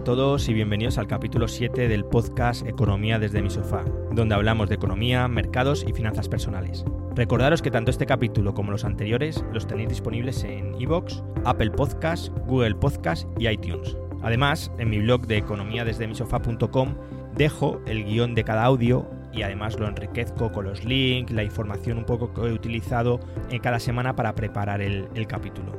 A 0.00 0.04
todos 0.04 0.48
y 0.48 0.54
bienvenidos 0.54 0.96
al 0.96 1.06
capítulo 1.06 1.46
7 1.46 1.86
del 1.86 2.06
podcast 2.06 2.66
Economía 2.66 3.18
desde 3.18 3.42
mi 3.42 3.50
sofá, 3.50 3.84
donde 4.12 4.34
hablamos 4.34 4.70
de 4.70 4.76
economía, 4.76 5.28
mercados 5.28 5.84
y 5.86 5.92
finanzas 5.92 6.26
personales. 6.26 6.86
Recordaros 7.14 7.60
que 7.60 7.70
tanto 7.70 7.90
este 7.90 8.06
capítulo 8.06 8.54
como 8.54 8.72
los 8.72 8.86
anteriores 8.86 9.44
los 9.52 9.66
tenéis 9.66 9.90
disponibles 9.90 10.42
en 10.44 10.74
iVoox, 10.80 11.22
Apple 11.44 11.72
Podcasts, 11.72 12.32
Google 12.46 12.76
Podcasts 12.76 13.28
y 13.38 13.46
iTunes. 13.46 13.94
Además, 14.22 14.72
en 14.78 14.88
mi 14.88 15.00
blog 15.00 15.26
de 15.26 15.36
economíadesdemisofá.com 15.36 16.94
dejo 17.36 17.82
el 17.84 18.04
guion 18.04 18.34
de 18.34 18.44
cada 18.44 18.64
audio 18.64 19.06
y 19.34 19.42
además 19.42 19.78
lo 19.78 19.86
enriquezco 19.86 20.50
con 20.50 20.64
los 20.64 20.82
links, 20.82 21.30
la 21.30 21.44
información 21.44 21.98
un 21.98 22.06
poco 22.06 22.32
que 22.32 22.40
he 22.40 22.52
utilizado 22.52 23.20
en 23.50 23.60
cada 23.60 23.78
semana 23.78 24.16
para 24.16 24.34
preparar 24.34 24.80
el, 24.80 25.08
el 25.14 25.26
capítulo. 25.26 25.78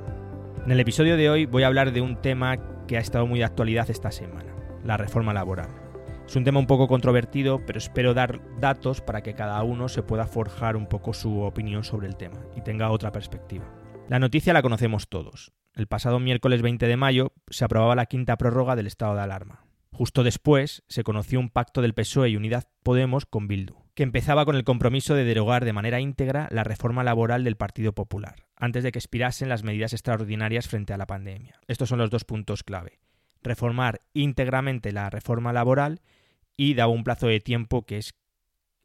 En 0.63 0.71
el 0.71 0.79
episodio 0.79 1.17
de 1.17 1.27
hoy 1.27 1.47
voy 1.47 1.63
a 1.63 1.67
hablar 1.67 1.91
de 1.91 2.01
un 2.01 2.21
tema 2.21 2.59
que 2.91 2.97
ha 2.97 2.99
estado 2.99 3.25
muy 3.25 3.39
de 3.39 3.45
actualidad 3.45 3.89
esta 3.89 4.11
semana, 4.11 4.53
la 4.83 4.97
reforma 4.97 5.33
laboral. 5.33 5.69
Es 6.27 6.35
un 6.35 6.43
tema 6.43 6.59
un 6.59 6.67
poco 6.67 6.89
controvertido, 6.89 7.65
pero 7.65 7.77
espero 7.77 8.13
dar 8.13 8.41
datos 8.59 8.99
para 8.99 9.23
que 9.23 9.33
cada 9.33 9.63
uno 9.63 9.87
se 9.87 10.03
pueda 10.03 10.27
forjar 10.27 10.75
un 10.75 10.87
poco 10.87 11.13
su 11.13 11.39
opinión 11.39 11.85
sobre 11.85 12.09
el 12.09 12.17
tema 12.17 12.41
y 12.53 12.59
tenga 12.59 12.91
otra 12.91 13.13
perspectiva. 13.13 13.63
La 14.09 14.19
noticia 14.19 14.51
la 14.51 14.61
conocemos 14.61 15.07
todos. 15.07 15.53
El 15.73 15.87
pasado 15.87 16.19
miércoles 16.19 16.61
20 16.61 16.85
de 16.85 16.97
mayo 16.97 17.31
se 17.49 17.63
aprobaba 17.63 17.95
la 17.95 18.07
quinta 18.07 18.35
prórroga 18.35 18.75
del 18.75 18.87
estado 18.87 19.15
de 19.15 19.21
alarma. 19.21 19.63
Justo 19.93 20.25
después 20.25 20.83
se 20.89 21.05
conoció 21.05 21.39
un 21.39 21.49
pacto 21.49 21.81
del 21.81 21.93
PSOE 21.93 22.31
y 22.31 22.35
Unidad 22.35 22.67
Podemos 22.83 23.25
con 23.25 23.47
Bildu, 23.47 23.80
que 24.01 24.05
empezaba 24.05 24.45
con 24.45 24.55
el 24.55 24.63
compromiso 24.63 25.13
de 25.13 25.23
derogar 25.23 25.63
de 25.63 25.73
manera 25.73 25.99
íntegra 25.99 26.47
la 26.49 26.63
reforma 26.63 27.03
laboral 27.03 27.43
del 27.43 27.55
Partido 27.55 27.93
Popular, 27.93 28.47
antes 28.55 28.83
de 28.83 28.91
que 28.91 28.97
expirasen 28.97 29.47
las 29.47 29.61
medidas 29.61 29.93
extraordinarias 29.93 30.67
frente 30.67 30.91
a 30.91 30.97
la 30.97 31.05
pandemia. 31.05 31.59
Estos 31.67 31.89
son 31.89 31.99
los 31.99 32.09
dos 32.09 32.25
puntos 32.25 32.63
clave. 32.63 32.97
Reformar 33.43 34.01
íntegramente 34.13 34.91
la 34.91 35.11
reforma 35.11 35.53
laboral 35.53 36.01
y 36.57 36.73
daba 36.73 36.91
un 36.91 37.03
plazo 37.03 37.27
de 37.27 37.41
tiempo 37.41 37.85
que 37.85 37.99
es 37.99 38.15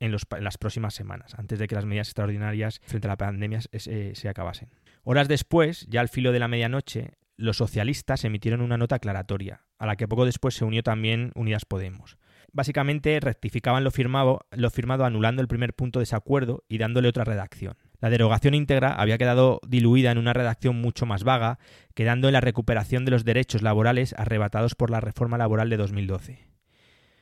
en, 0.01 0.13
las 0.13 0.59
próximas 0.59 0.93
semanas, 0.93 1.35
antes 1.39 1.59
de 1.59 1.67
que 1.67 1.77
las 1.77 1.87
medidas 1.87 2.09
extraordinarias 2.09 2.83
frente 2.85 3.09
a 3.09 3.13
la 3.13 3.17
pandemia 3.17 3.61
se 3.63 4.29
acabasen. 4.29 4.69
Horas 5.03 5.29
después, 5.29 5.87
ya 5.89 6.03
al 6.03 6.11
filo 6.11 6.31
de 6.31 6.41
la 6.41 6.49
medianoche, 6.49 7.13
los 7.39 7.57
socialistas 7.57 8.23
emitieron 8.27 8.61
una 8.61 8.77
nota 8.77 8.97
aclaratoria, 8.97 9.65
a 9.79 9.87
la 9.87 9.97
que 9.97 10.09
poco 10.09 10.27
después 10.27 10.55
se 10.57 10.67
unió 10.67 10.83
también 10.83 11.33
Unidas 11.37 11.65
Podemos. 11.65 12.19
Básicamente 12.53 13.19
rectificaban 13.21 13.85
lo 13.85 13.91
firmado, 13.91 14.47
lo 14.51 14.71
firmado 14.71 15.05
anulando 15.05 15.43
el 15.43 15.49
primer 15.49 15.75
punto 15.75 15.99
de 15.99 16.05
ese 16.05 16.17
acuerdo 16.17 16.65
y 16.69 16.79
dándole 16.79 17.09
otra 17.09 17.25
redacción. 17.25 17.77
La 18.01 18.11
derogación 18.11 18.55
íntegra 18.55 18.93
había 18.93 19.19
quedado 19.19 19.61
diluida 19.67 20.11
en 20.11 20.19
una 20.19 20.33
redacción 20.33 20.81
mucho 20.81 21.07
más 21.07 21.25
vaga, 21.25 21.59
quedando 21.95 22.29
en 22.29 22.35
la 22.35 22.41
recuperación 22.41 23.05
de 23.05 23.11
los 23.11 23.25
derechos 23.25 23.63
laborales 23.63 24.15
arrebatados 24.19 24.75
por 24.75 24.91
la 24.91 25.01
reforma 25.01 25.39
laboral 25.39 25.71
de 25.71 25.77
2012. 25.77 26.47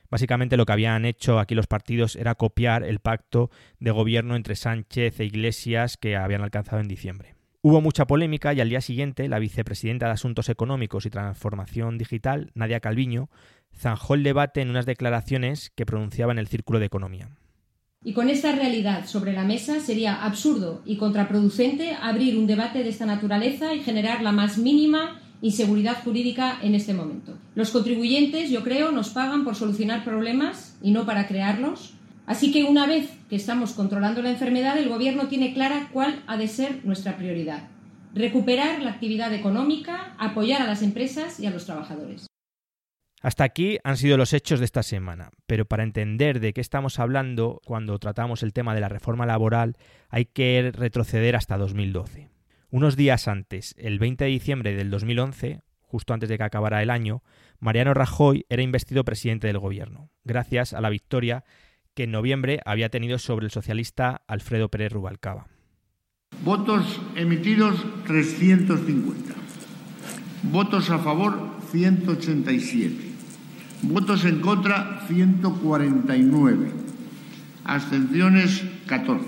Básicamente 0.09 0.57
lo 0.57 0.65
que 0.65 0.73
habían 0.73 1.05
hecho 1.05 1.39
aquí 1.39 1.55
los 1.55 1.67
partidos 1.67 2.15
era 2.15 2.35
copiar 2.35 2.83
el 2.83 2.99
pacto 2.99 3.49
de 3.79 3.91
gobierno 3.91 4.35
entre 4.35 4.55
Sánchez 4.55 5.19
e 5.19 5.25
Iglesias 5.25 5.97
que 5.97 6.15
habían 6.15 6.41
alcanzado 6.41 6.81
en 6.81 6.87
diciembre. 6.87 7.35
Hubo 7.61 7.81
mucha 7.81 8.05
polémica 8.05 8.53
y 8.53 8.61
al 8.61 8.69
día 8.69 8.79
siguiente 8.79 9.27
la 9.27 9.39
vicepresidenta 9.39 10.05
de 10.05 10.11
Asuntos 10.11 10.49
Económicos 10.49 11.07
y 11.07 11.09
Transformación 11.09 11.97
Digital, 11.97 12.51
Nadia 12.53 12.79
Calviño, 12.79 13.31
zanjó 13.77 14.15
el 14.15 14.23
debate 14.23 14.61
en 14.61 14.69
unas 14.69 14.85
declaraciones 14.85 15.71
que 15.75 15.85
pronunciaba 15.85 16.31
en 16.31 16.39
el 16.39 16.47
Círculo 16.47 16.79
de 16.79 16.85
Economía. 16.85 17.29
Y 18.03 18.13
con 18.13 18.29
esta 18.29 18.51
realidad 18.51 19.07
sobre 19.07 19.33
la 19.33 19.43
mesa 19.43 19.79
sería 19.79 20.23
absurdo 20.23 20.83
y 20.85 20.97
contraproducente 20.97 21.95
abrir 21.99 22.37
un 22.37 22.45
debate 22.45 22.83
de 22.83 22.89
esta 22.89 23.07
naturaleza 23.07 23.73
y 23.73 23.81
generar 23.81 24.21
la 24.21 24.31
más 24.31 24.59
mínima 24.59 25.19
inseguridad 25.41 26.03
jurídica 26.03 26.59
en 26.61 26.75
este 26.75 26.93
momento. 26.93 27.37
Los 27.55 27.71
contribuyentes, 27.71 28.49
yo 28.49 28.63
creo, 28.63 28.91
nos 28.91 29.09
pagan 29.09 29.43
por 29.43 29.55
solucionar 29.55 30.03
problemas 30.03 30.77
y 30.81 30.91
no 30.91 31.05
para 31.05 31.27
crearlos. 31.27 31.93
Así 32.25 32.51
que 32.51 32.63
una 32.63 32.87
vez 32.87 33.09
que 33.29 33.35
estamos 33.35 33.73
controlando 33.73 34.21
la 34.21 34.31
enfermedad, 34.31 34.77
el 34.77 34.89
Gobierno 34.89 35.27
tiene 35.27 35.53
clara 35.53 35.89
cuál 35.91 36.23
ha 36.27 36.37
de 36.37 36.47
ser 36.47 36.85
nuestra 36.85 37.17
prioridad. 37.17 37.67
Recuperar 38.13 38.81
la 38.81 38.91
actividad 38.91 39.33
económica, 39.33 40.15
apoyar 40.17 40.61
a 40.61 40.67
las 40.67 40.81
empresas 40.81 41.39
y 41.39 41.47
a 41.47 41.51
los 41.51 41.65
trabajadores. 41.65 42.27
Hasta 43.25 43.43
aquí 43.43 43.79
han 43.83 43.97
sido 43.97 44.17
los 44.17 44.33
hechos 44.33 44.59
de 44.59 44.65
esta 44.65 44.83
semana, 44.83 45.31
pero 45.47 45.65
para 45.65 45.81
entender 45.81 46.39
de 46.39 46.53
qué 46.53 46.61
estamos 46.61 46.99
hablando 46.99 47.59
cuando 47.65 47.97
tratamos 47.97 48.43
el 48.43 48.53
tema 48.53 48.75
de 48.75 48.81
la 48.81 48.87
reforma 48.87 49.25
laboral 49.25 49.77
hay 50.09 50.25
que 50.25 50.71
retroceder 50.71 51.35
hasta 51.35 51.57
2012. 51.57 52.29
Unos 52.69 52.95
días 52.95 53.27
antes, 53.27 53.73
el 53.79 53.97
20 53.97 54.25
de 54.25 54.29
diciembre 54.29 54.75
del 54.75 54.91
2011, 54.91 55.63
justo 55.81 56.13
antes 56.13 56.29
de 56.29 56.37
que 56.37 56.43
acabara 56.43 56.83
el 56.83 56.91
año, 56.91 57.23
Mariano 57.59 57.95
Rajoy 57.95 58.45
era 58.47 58.61
investido 58.61 59.03
presidente 59.03 59.47
del 59.47 59.57
gobierno, 59.57 60.11
gracias 60.23 60.73
a 60.73 60.81
la 60.81 60.91
victoria 60.91 61.45
que 61.95 62.03
en 62.03 62.11
noviembre 62.11 62.59
había 62.63 62.89
tenido 62.89 63.17
sobre 63.17 63.45
el 63.45 63.51
socialista 63.51 64.21
Alfredo 64.27 64.69
Pérez 64.69 64.91
Rubalcaba. 64.91 65.47
Votos 66.43 67.01
emitidos 67.15 67.83
350. 68.05 69.33
Votos 70.43 70.91
a 70.91 70.99
favor 70.99 71.55
187. 71.71 73.14
Votos 73.87 74.25
en 74.25 74.41
contra 74.41 75.01
149. 75.07 76.71
Abstenciones 77.65 78.63
14. 78.87 79.25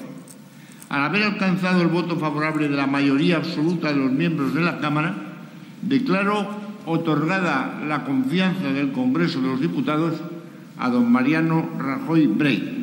Al 0.90 1.04
haber 1.04 1.24
alcanzado 1.24 1.82
el 1.82 1.90
voto 1.90 2.18
favorable 2.18 2.68
de 2.68 2.76
la 2.76 2.88
mayoría 2.88 3.38
absoluta 3.38 3.90
de 3.90 4.00
los 4.00 4.12
miembros 4.12 4.56
de 4.56 4.62
la 4.62 4.80
Cámara, 4.80 5.14
declaro 5.84 6.48
otorgada 6.88 7.84
la 7.88 8.04
confianza 8.04 8.72
del 8.74 8.94
Congreso 8.94 9.42
de 9.42 9.48
los 9.48 9.62
Diputados 9.62 10.16
a 10.80 10.90
don 10.90 11.12
Mariano 11.12 11.70
Rajoy 11.78 12.26
Brey. 12.26 12.77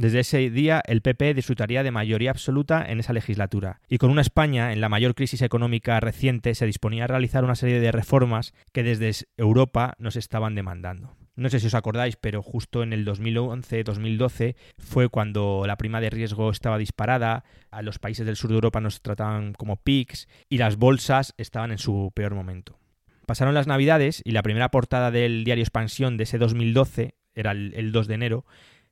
Desde 0.00 0.20
ese 0.20 0.48
día, 0.48 0.80
el 0.86 1.02
PP 1.02 1.34
disfrutaría 1.34 1.82
de 1.82 1.90
mayoría 1.90 2.30
absoluta 2.30 2.82
en 2.88 3.00
esa 3.00 3.12
legislatura, 3.12 3.82
y 3.86 3.98
con 3.98 4.10
una 4.10 4.22
España 4.22 4.72
en 4.72 4.80
la 4.80 4.88
mayor 4.88 5.14
crisis 5.14 5.42
económica 5.42 6.00
reciente 6.00 6.54
se 6.54 6.64
disponía 6.64 7.04
a 7.04 7.06
realizar 7.06 7.44
una 7.44 7.54
serie 7.54 7.80
de 7.80 7.92
reformas 7.92 8.54
que 8.72 8.82
desde 8.82 9.12
Europa 9.36 9.96
nos 9.98 10.16
estaban 10.16 10.54
demandando. 10.54 11.14
No 11.36 11.50
sé 11.50 11.60
si 11.60 11.66
os 11.66 11.74
acordáis, 11.74 12.16
pero 12.16 12.40
justo 12.42 12.82
en 12.82 12.94
el 12.94 13.06
2011-2012 13.06 14.54
fue 14.78 15.10
cuando 15.10 15.64
la 15.66 15.76
prima 15.76 16.00
de 16.00 16.08
riesgo 16.08 16.50
estaba 16.50 16.78
disparada, 16.78 17.44
a 17.70 17.82
los 17.82 17.98
países 17.98 18.24
del 18.24 18.36
sur 18.36 18.48
de 18.48 18.54
Europa 18.54 18.80
nos 18.80 19.02
trataban 19.02 19.52
como 19.52 19.76
PICs 19.76 20.28
y 20.48 20.56
las 20.56 20.76
bolsas 20.76 21.34
estaban 21.36 21.72
en 21.72 21.78
su 21.78 22.10
peor 22.14 22.34
momento. 22.34 22.78
Pasaron 23.26 23.52
las 23.52 23.66
navidades 23.66 24.22
y 24.24 24.30
la 24.30 24.42
primera 24.42 24.70
portada 24.70 25.10
del 25.10 25.44
diario 25.44 25.62
Expansión 25.62 26.16
de 26.16 26.24
ese 26.24 26.38
2012, 26.38 27.16
era 27.34 27.52
el 27.52 27.92
2 27.92 28.06
de 28.08 28.14
enero, 28.14 28.46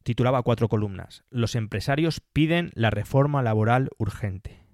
titulaba 0.08 0.42
cuatro 0.42 0.70
columnas. 0.70 1.22
Los 1.28 1.54
empresarios 1.54 2.22
piden 2.32 2.70
la 2.72 2.88
reforma 2.88 3.42
laboral 3.42 3.90
urgente. 3.98 4.64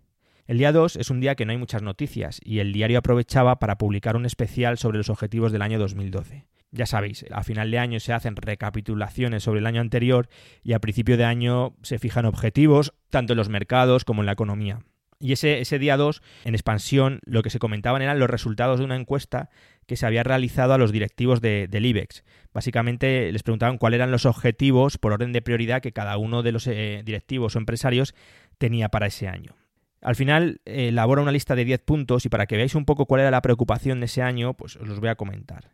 El 0.46 0.58
día 0.58 0.70
2 0.70 0.94
es 0.94 1.10
un 1.10 1.18
día 1.18 1.34
que 1.34 1.44
no 1.44 1.50
hay 1.50 1.58
muchas 1.58 1.82
noticias 1.82 2.40
y 2.44 2.60
el 2.60 2.72
diario 2.72 3.00
aprovechaba 3.00 3.58
para 3.58 3.76
publicar 3.76 4.14
un 4.14 4.26
especial 4.26 4.78
sobre 4.78 4.98
los 4.98 5.10
objetivos 5.10 5.50
del 5.50 5.62
año 5.62 5.80
2012. 5.80 6.46
Ya 6.70 6.86
sabéis, 6.86 7.24
a 7.32 7.42
final 7.42 7.72
de 7.72 7.80
año 7.80 7.98
se 7.98 8.12
hacen 8.12 8.36
recapitulaciones 8.36 9.42
sobre 9.42 9.58
el 9.58 9.66
año 9.66 9.80
anterior 9.80 10.28
y 10.62 10.74
a 10.74 10.78
principio 10.78 11.16
de 11.16 11.24
año 11.24 11.74
se 11.82 11.98
fijan 11.98 12.26
objetivos, 12.26 12.94
tanto 13.10 13.32
en 13.32 13.38
los 13.38 13.48
mercados 13.48 14.04
como 14.04 14.22
en 14.22 14.26
la 14.26 14.32
economía. 14.34 14.84
Y 15.18 15.32
ese, 15.32 15.60
ese 15.60 15.78
día 15.78 15.96
2, 15.96 16.22
en 16.44 16.54
expansión, 16.54 17.20
lo 17.24 17.42
que 17.42 17.50
se 17.50 17.58
comentaban 17.58 18.02
eran 18.02 18.18
los 18.18 18.28
resultados 18.28 18.78
de 18.78 18.84
una 18.84 18.96
encuesta 18.96 19.48
que 19.86 19.96
se 19.96 20.06
había 20.06 20.22
realizado 20.22 20.72
a 20.74 20.78
los 20.78 20.92
directivos 20.92 21.40
de, 21.40 21.68
del 21.68 21.86
IBEX. 21.86 22.24
Básicamente 22.52 23.30
les 23.32 23.42
preguntaban 23.42 23.78
cuáles 23.78 23.98
eran 23.98 24.10
los 24.10 24.26
objetivos 24.26 24.98
por 24.98 25.12
orden 25.12 25.32
de 25.32 25.42
prioridad 25.42 25.82
que 25.82 25.92
cada 25.92 26.16
uno 26.16 26.42
de 26.42 26.52
los 26.52 26.66
eh, 26.66 27.02
directivos 27.04 27.54
o 27.54 27.58
empresarios 27.58 28.14
tenía 28.58 28.88
para 28.88 29.06
ese 29.06 29.28
año. 29.28 29.56
Al 30.00 30.16
final 30.16 30.60
eh, 30.64 30.88
elabora 30.88 31.22
una 31.22 31.32
lista 31.32 31.54
de 31.54 31.64
10 31.64 31.80
puntos 31.80 32.26
y 32.26 32.28
para 32.28 32.46
que 32.46 32.56
veáis 32.56 32.74
un 32.74 32.84
poco 32.84 33.06
cuál 33.06 33.22
era 33.22 33.30
la 33.30 33.42
preocupación 33.42 34.00
de 34.00 34.06
ese 34.06 34.22
año, 34.22 34.54
pues 34.54 34.76
os 34.76 34.86
los 34.86 35.00
voy 35.00 35.08
a 35.08 35.16
comentar. 35.16 35.70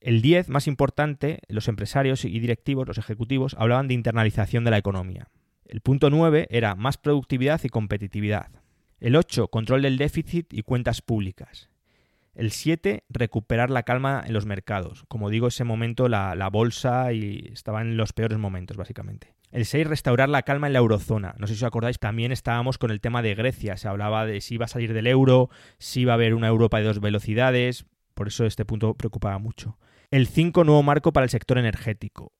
El 0.00 0.22
10, 0.22 0.48
más 0.48 0.68
importante, 0.68 1.40
los 1.48 1.66
empresarios 1.66 2.24
y 2.24 2.38
directivos, 2.38 2.86
los 2.86 2.98
ejecutivos, 2.98 3.56
hablaban 3.58 3.88
de 3.88 3.94
internalización 3.94 4.62
de 4.62 4.70
la 4.70 4.78
economía. 4.78 5.28
El 5.68 5.82
punto 5.82 6.08
9 6.08 6.48
era 6.50 6.74
más 6.74 6.96
productividad 6.96 7.60
y 7.62 7.68
competitividad. 7.68 8.50
El 9.00 9.16
8, 9.16 9.48
control 9.48 9.82
del 9.82 9.98
déficit 9.98 10.52
y 10.52 10.62
cuentas 10.62 11.02
públicas. 11.02 11.68
El 12.34 12.52
7, 12.52 13.04
recuperar 13.10 13.68
la 13.68 13.82
calma 13.82 14.22
en 14.26 14.32
los 14.32 14.46
mercados. 14.46 15.04
Como 15.08 15.28
digo, 15.28 15.48
ese 15.48 15.64
momento 15.64 16.08
la, 16.08 16.34
la, 16.34 16.48
bolsa 16.48 17.12
y 17.12 17.50
estaba 17.52 17.82
en 17.82 17.96
los 17.96 18.12
peores 18.14 18.38
momentos, 18.38 18.76
básicamente. 18.76 19.34
El 19.50 19.66
6, 19.66 19.86
restaurar 19.86 20.30
la 20.30 20.42
calma 20.42 20.68
en 20.68 20.72
la 20.72 20.78
eurozona. 20.78 21.34
No 21.38 21.46
sé 21.46 21.54
si 21.54 21.64
os 21.64 21.68
acordáis, 21.68 21.98
también 21.98 22.32
estábamos 22.32 22.78
con 22.78 22.90
el 22.90 23.00
tema 23.00 23.22
de 23.22 23.34
Grecia. 23.34 23.76
Se 23.76 23.88
hablaba 23.88 24.24
de 24.24 24.40
si 24.40 24.54
iba 24.54 24.64
a 24.64 24.68
salir 24.68 24.94
del 24.94 25.06
euro, 25.06 25.50
si 25.78 26.00
iba 26.02 26.12
a 26.12 26.14
haber 26.14 26.34
una 26.34 26.48
Europa 26.48 26.78
de 26.78 26.84
dos 26.84 27.00
velocidades. 27.00 27.84
Por 28.14 28.28
eso 28.28 28.46
este 28.46 28.64
punto 28.64 28.94
preocupaba 28.94 29.38
mucho. 29.38 29.78
El 30.10 30.26
5, 30.26 30.64
nuevo 30.64 30.82
marco 30.82 31.12
para 31.12 31.24
el 31.24 31.30
sector 31.30 31.58
energético. 31.58 32.32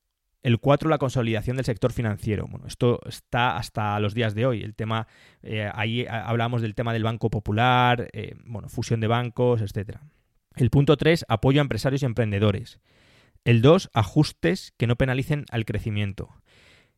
El 0.48 0.60
4, 0.60 0.88
la 0.88 0.96
consolidación 0.96 1.56
del 1.56 1.66
sector 1.66 1.92
financiero. 1.92 2.46
Bueno, 2.48 2.66
esto 2.66 3.00
está 3.06 3.58
hasta 3.58 4.00
los 4.00 4.14
días 4.14 4.34
de 4.34 4.46
hoy. 4.46 4.62
El 4.62 4.74
tema, 4.74 5.06
eh, 5.42 5.70
ahí 5.74 6.06
hablamos 6.08 6.62
del 6.62 6.74
tema 6.74 6.94
del 6.94 7.02
Banco 7.02 7.28
Popular, 7.28 8.08
eh, 8.14 8.34
bueno, 8.46 8.70
fusión 8.70 8.98
de 9.00 9.08
bancos, 9.08 9.60
etcétera. 9.60 10.00
El 10.56 10.70
punto 10.70 10.96
3, 10.96 11.26
apoyo 11.28 11.60
a 11.60 11.64
empresarios 11.64 12.02
y 12.02 12.06
emprendedores. 12.06 12.80
El 13.44 13.60
2, 13.60 13.90
ajustes 13.92 14.72
que 14.78 14.86
no 14.86 14.96
penalicen 14.96 15.44
al 15.50 15.66
crecimiento. 15.66 16.30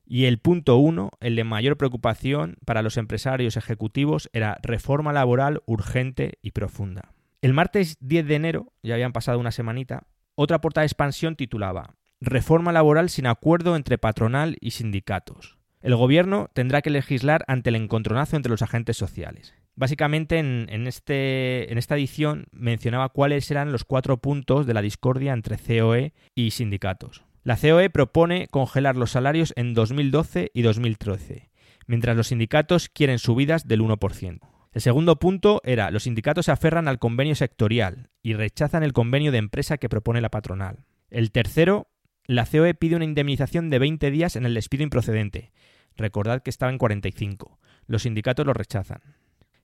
Y 0.06 0.26
el 0.26 0.38
punto 0.38 0.76
1, 0.76 1.10
el 1.18 1.34
de 1.34 1.42
mayor 1.42 1.76
preocupación 1.76 2.56
para 2.64 2.82
los 2.82 2.98
empresarios 2.98 3.56
ejecutivos, 3.56 4.30
era 4.32 4.58
reforma 4.62 5.12
laboral 5.12 5.60
urgente 5.66 6.38
y 6.40 6.52
profunda. 6.52 7.14
El 7.42 7.52
martes 7.52 7.96
10 7.98 8.28
de 8.28 8.34
enero, 8.36 8.72
ya 8.84 8.94
habían 8.94 9.12
pasado 9.12 9.40
una 9.40 9.50
semanita, 9.50 10.06
otra 10.36 10.60
portada 10.60 10.82
de 10.82 10.86
expansión 10.86 11.34
titulaba 11.34 11.96
Reforma 12.22 12.70
laboral 12.70 13.08
sin 13.08 13.26
acuerdo 13.26 13.76
entre 13.76 13.96
patronal 13.96 14.58
y 14.60 14.72
sindicatos. 14.72 15.56
El 15.80 15.96
gobierno 15.96 16.50
tendrá 16.52 16.82
que 16.82 16.90
legislar 16.90 17.44
ante 17.48 17.70
el 17.70 17.76
encontronazo 17.76 18.36
entre 18.36 18.50
los 18.50 18.60
agentes 18.60 18.98
sociales. 18.98 19.54
Básicamente 19.74 20.38
en, 20.38 20.86
este, 20.86 21.72
en 21.72 21.78
esta 21.78 21.94
edición 21.94 22.44
mencionaba 22.52 23.08
cuáles 23.08 23.50
eran 23.50 23.72
los 23.72 23.84
cuatro 23.84 24.18
puntos 24.18 24.66
de 24.66 24.74
la 24.74 24.82
discordia 24.82 25.32
entre 25.32 25.56
COE 25.56 26.12
y 26.34 26.50
sindicatos. 26.50 27.24
La 27.42 27.56
COE 27.56 27.88
propone 27.88 28.48
congelar 28.48 28.96
los 28.96 29.12
salarios 29.12 29.54
en 29.56 29.72
2012 29.72 30.50
y 30.52 30.60
2013, 30.60 31.48
mientras 31.86 32.18
los 32.18 32.26
sindicatos 32.26 32.90
quieren 32.90 33.18
subidas 33.18 33.66
del 33.66 33.80
1%. 33.80 34.40
El 34.72 34.80
segundo 34.82 35.18
punto 35.18 35.62
era 35.64 35.90
los 35.90 36.02
sindicatos 36.02 36.44
se 36.44 36.52
aferran 36.52 36.86
al 36.86 36.98
convenio 36.98 37.34
sectorial 37.34 38.10
y 38.22 38.34
rechazan 38.34 38.82
el 38.82 38.92
convenio 38.92 39.32
de 39.32 39.38
empresa 39.38 39.78
que 39.78 39.88
propone 39.88 40.20
la 40.20 40.28
patronal. 40.28 40.84
El 41.08 41.32
tercero, 41.32 41.88
la 42.30 42.46
COE 42.46 42.74
pide 42.74 42.94
una 42.94 43.04
indemnización 43.04 43.70
de 43.70 43.80
20 43.80 44.08
días 44.12 44.36
en 44.36 44.46
el 44.46 44.54
despido 44.54 44.84
improcedente. 44.84 45.50
Recordad 45.96 46.42
que 46.44 46.50
estaba 46.50 46.70
en 46.70 46.78
45. 46.78 47.58
Los 47.88 48.02
sindicatos 48.02 48.46
lo 48.46 48.52
rechazan. 48.52 49.00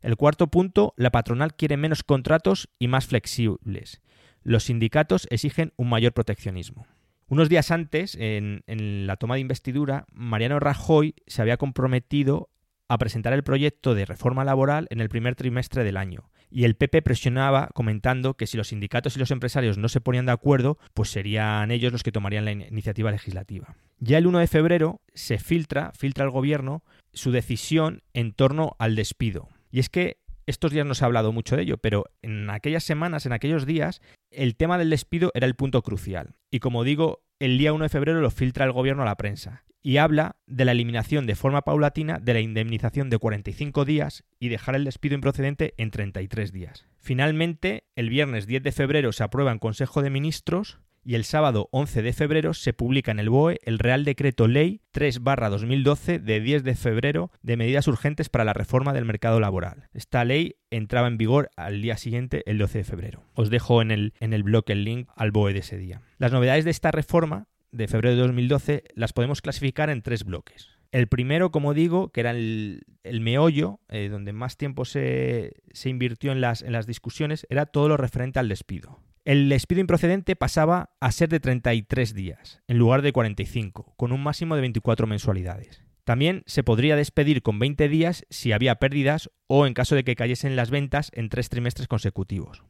El 0.01 0.17
cuarto 0.17 0.49
punto, 0.49 0.93
la 0.97 1.13
patronal 1.13 1.55
quiere 1.55 1.77
menos 1.77 2.03
contratos 2.03 2.69
y 2.81 2.89
más 2.89 3.07
flexibles. 3.07 4.03
Los 4.43 4.65
sindicatos 4.65 5.29
exigen 5.31 5.75
un 5.77 5.89
mayor 5.89 6.13
proteccionismo. 6.13 6.89
Unos 7.29 7.49
días 7.49 7.71
antes, 7.71 8.17
en, 8.19 8.65
la 9.07 9.15
toma 9.15 9.37
de 9.37 9.43
investidura, 9.43 10.07
Mariano 10.13 10.59
Rajoy 10.59 11.15
se 11.29 11.43
había 11.43 11.59
comprometido 11.59 12.51
a 12.89 12.99
presentar 12.99 13.33
el 13.33 13.45
proyecto 13.45 13.95
de 13.95 14.07
reforma 14.07 14.43
laboral 14.43 14.89
en 14.91 15.01
el 15.01 15.09
primer 15.09 15.37
trimestre 15.37 15.85
del 15.85 15.97
año. 15.97 16.31
Y 16.51 16.65
el 16.65 16.77
PP 16.77 17.03
presionaba 17.03 17.69
comentando 17.75 18.35
que 18.35 18.47
si 18.47 18.57
los 18.57 18.69
sindicatos 18.69 19.17
y 19.17 19.19
los 19.19 19.31
empresarios 19.31 19.79
no 19.79 19.89
se 19.89 20.01
ponían 20.01 20.27
de 20.27 20.33
acuerdo, 20.33 20.79
pues 20.95 21.11
serían 21.11 21.71
ellos 21.71 21.93
los 21.93 22.03
que 22.03 22.13
tomarían 22.13 22.45
la 22.45 22.53
iniciativa 22.53 23.11
legislativa. 23.11 23.77
Ya 23.99 24.19
el 24.19 24.27
1 24.27 24.39
de 24.39 24.47
febrero 24.47 25.01
se 25.15 25.39
filtra, 25.39 25.93
filtra 25.93 26.25
el 26.25 26.31
gobierno, 26.31 26.85
su 27.13 27.33
decisión 27.33 28.03
en 28.15 28.33
torno 28.33 28.77
al 28.79 28.95
despido. 28.95 29.49
Y 29.71 29.81
es 29.81 29.89
que 29.89 30.19
estos 30.47 30.71
días 30.71 30.87
no 30.87 30.95
se 30.95 31.05
ha 31.05 31.07
hablado 31.07 31.33
mucho 31.33 31.57
de 31.57 31.63
ello, 31.63 31.79
pero 31.79 32.05
en 32.23 32.49
aquellas 32.51 32.85
semanas, 32.85 33.27
en 33.27 33.33
aquellos 33.33 33.67
días, 33.67 34.01
el 34.31 34.57
tema 34.57 34.79
del 34.79 34.91
despido 34.91 35.33
era 35.35 35.47
el 35.47 35.57
punto 35.57 35.83
crucial. 35.83 36.37
Y 36.51 36.61
como 36.61 36.85
digo, 36.85 37.25
el 37.41 37.59
día 37.59 37.73
1 37.73 37.85
de 37.85 37.89
febrero 37.89 38.21
lo 38.21 38.31
filtra 38.31 38.65
el 38.65 38.73
gobierno 38.73 39.03
a 39.03 39.07
la 39.07 39.17
prensa 39.17 39.66
y 39.87 39.99
habla 39.99 40.35
de 40.49 40.65
la 40.65 40.73
eliminación 40.73 41.27
de 41.27 41.37
forma 41.37 41.63
paulatina 41.63 42.19
de 42.19 42.35
la 42.35 42.41
indemnización 42.41 43.09
de 43.09 43.19
45 43.19 43.85
días 43.85 44.25
y 44.41 44.49
dejar 44.49 44.75
el 44.75 44.83
despido 44.83 45.15
improcedente 45.15 45.75
en 45.77 45.93
33 45.93 46.51
días. 46.51 46.87
Finalmente, 46.99 47.85
el 47.95 48.09
viernes 48.09 48.49
10 48.49 48.65
de 48.65 48.73
febrero 48.73 49.13
se 49.13 49.23
aprueba 49.23 49.53
en 49.53 49.61
Consejo 49.61 50.03
de 50.03 50.11
Ministros 50.11 50.81
y 51.05 51.15
el 51.15 51.23
sábado 51.23 51.69
11 51.71 52.03
de 52.03 52.13
febrero 52.13 52.53
se 52.53 52.73
publica 52.73 53.13
en 53.13 53.21
el 53.21 53.31
BOE 53.31 53.61
el 53.63 53.79
Real 53.79 54.05
Decreto 54.05 54.49
Ley 54.49 54.81
3-2012 54.93 56.19
de 56.19 56.41
10 56.41 56.65
de 56.65 56.75
febrero 56.75 57.31
de 57.43 57.57
medidas 57.57 57.87
urgentes 57.87 58.29
para 58.29 58.45
la 58.45 58.55
reforma 58.55 58.93
del 58.93 59.05
mercado 59.05 59.39
laboral. 59.39 59.89
Esta 59.95 60.25
ley 60.25 60.57
entraba 60.71 61.07
en 61.07 61.17
vigor 61.17 61.51
al 61.55 61.81
día 61.81 61.97
siguiente, 61.97 62.43
el 62.51 62.59
12 62.59 62.79
de 62.79 62.85
febrero. 62.85 63.23
Os 63.35 63.51
dejo 63.51 63.81
en 63.83 63.93
el, 63.93 64.15
en 64.19 64.33
el 64.33 64.43
blog 64.43 64.65
el 64.67 64.83
link 64.83 65.09
al 65.15 65.31
BOE 65.31 65.53
de 65.53 65.61
ese 65.61 65.79
día. 65.79 66.03
Las 66.19 66.33
novedades 66.33 66.65
de 66.65 66.73
esta 66.73 66.91
reforma 66.91 67.47
de 67.73 67.89
febrero 67.89 68.17
de 68.17 68.23
2012 68.23 68.85
las 68.95 69.13
podemos 69.13 69.43
clasificar 69.43 69.91
en 69.91 70.03
tres 70.03 70.25
bloques. 70.25 70.69
El 70.93 71.09
primero, 71.09 71.51
como 71.51 71.75
digo, 71.75 72.11
que 72.11 72.21
era 72.21 72.31
el, 72.31 72.85
meollo, 73.21 73.81
eh, 73.89 74.09
donde 74.09 74.33
más 74.33 74.57
tiempo 74.57 74.85
se, 74.85 75.55
se 75.73 75.89
invirtió 75.89 76.33
en 76.33 76.41
las, 76.41 76.63
en 76.63 76.73
las 76.73 76.87
discusiones, 76.87 77.47
era 77.51 77.67
todo 77.67 77.89
lo 77.89 77.97
referente 77.97 78.39
al 78.39 78.49
despido. 78.49 79.01
El 79.25 79.49
despido 79.49 79.81
improcedente 79.81 80.37
pasaba 80.37 80.91
a 81.01 81.11
ser 81.11 81.29
de 81.29 81.41
33 81.41 82.15
días, 82.15 82.61
en 82.69 82.79
lugar 82.79 83.03
de 83.03 83.13
45, 83.13 83.95
con 83.97 84.13
un 84.13 84.23
máximo 84.23 84.55
de 84.55 84.61
24 84.61 85.09
mensualidades. 85.09 85.83
También 86.05 86.45
se 86.47 86.63
podría 86.63 86.95
despedir 86.95 87.43
con 87.43 87.59
20 87.59 87.89
días 87.89 88.25
si 88.31 88.53
había 88.53 88.77
pérdidas 88.77 89.29
o 89.49 89.67
en 89.67 89.75
caso 89.75 89.97
de 89.97 90.05
que 90.05 90.15
cayesen 90.15 90.55
las 90.55 90.71
ventas 90.71 91.11
en 91.13 91.29
tres 91.29 91.49
trimestres 91.49 91.89
consecutivos. 91.89 92.63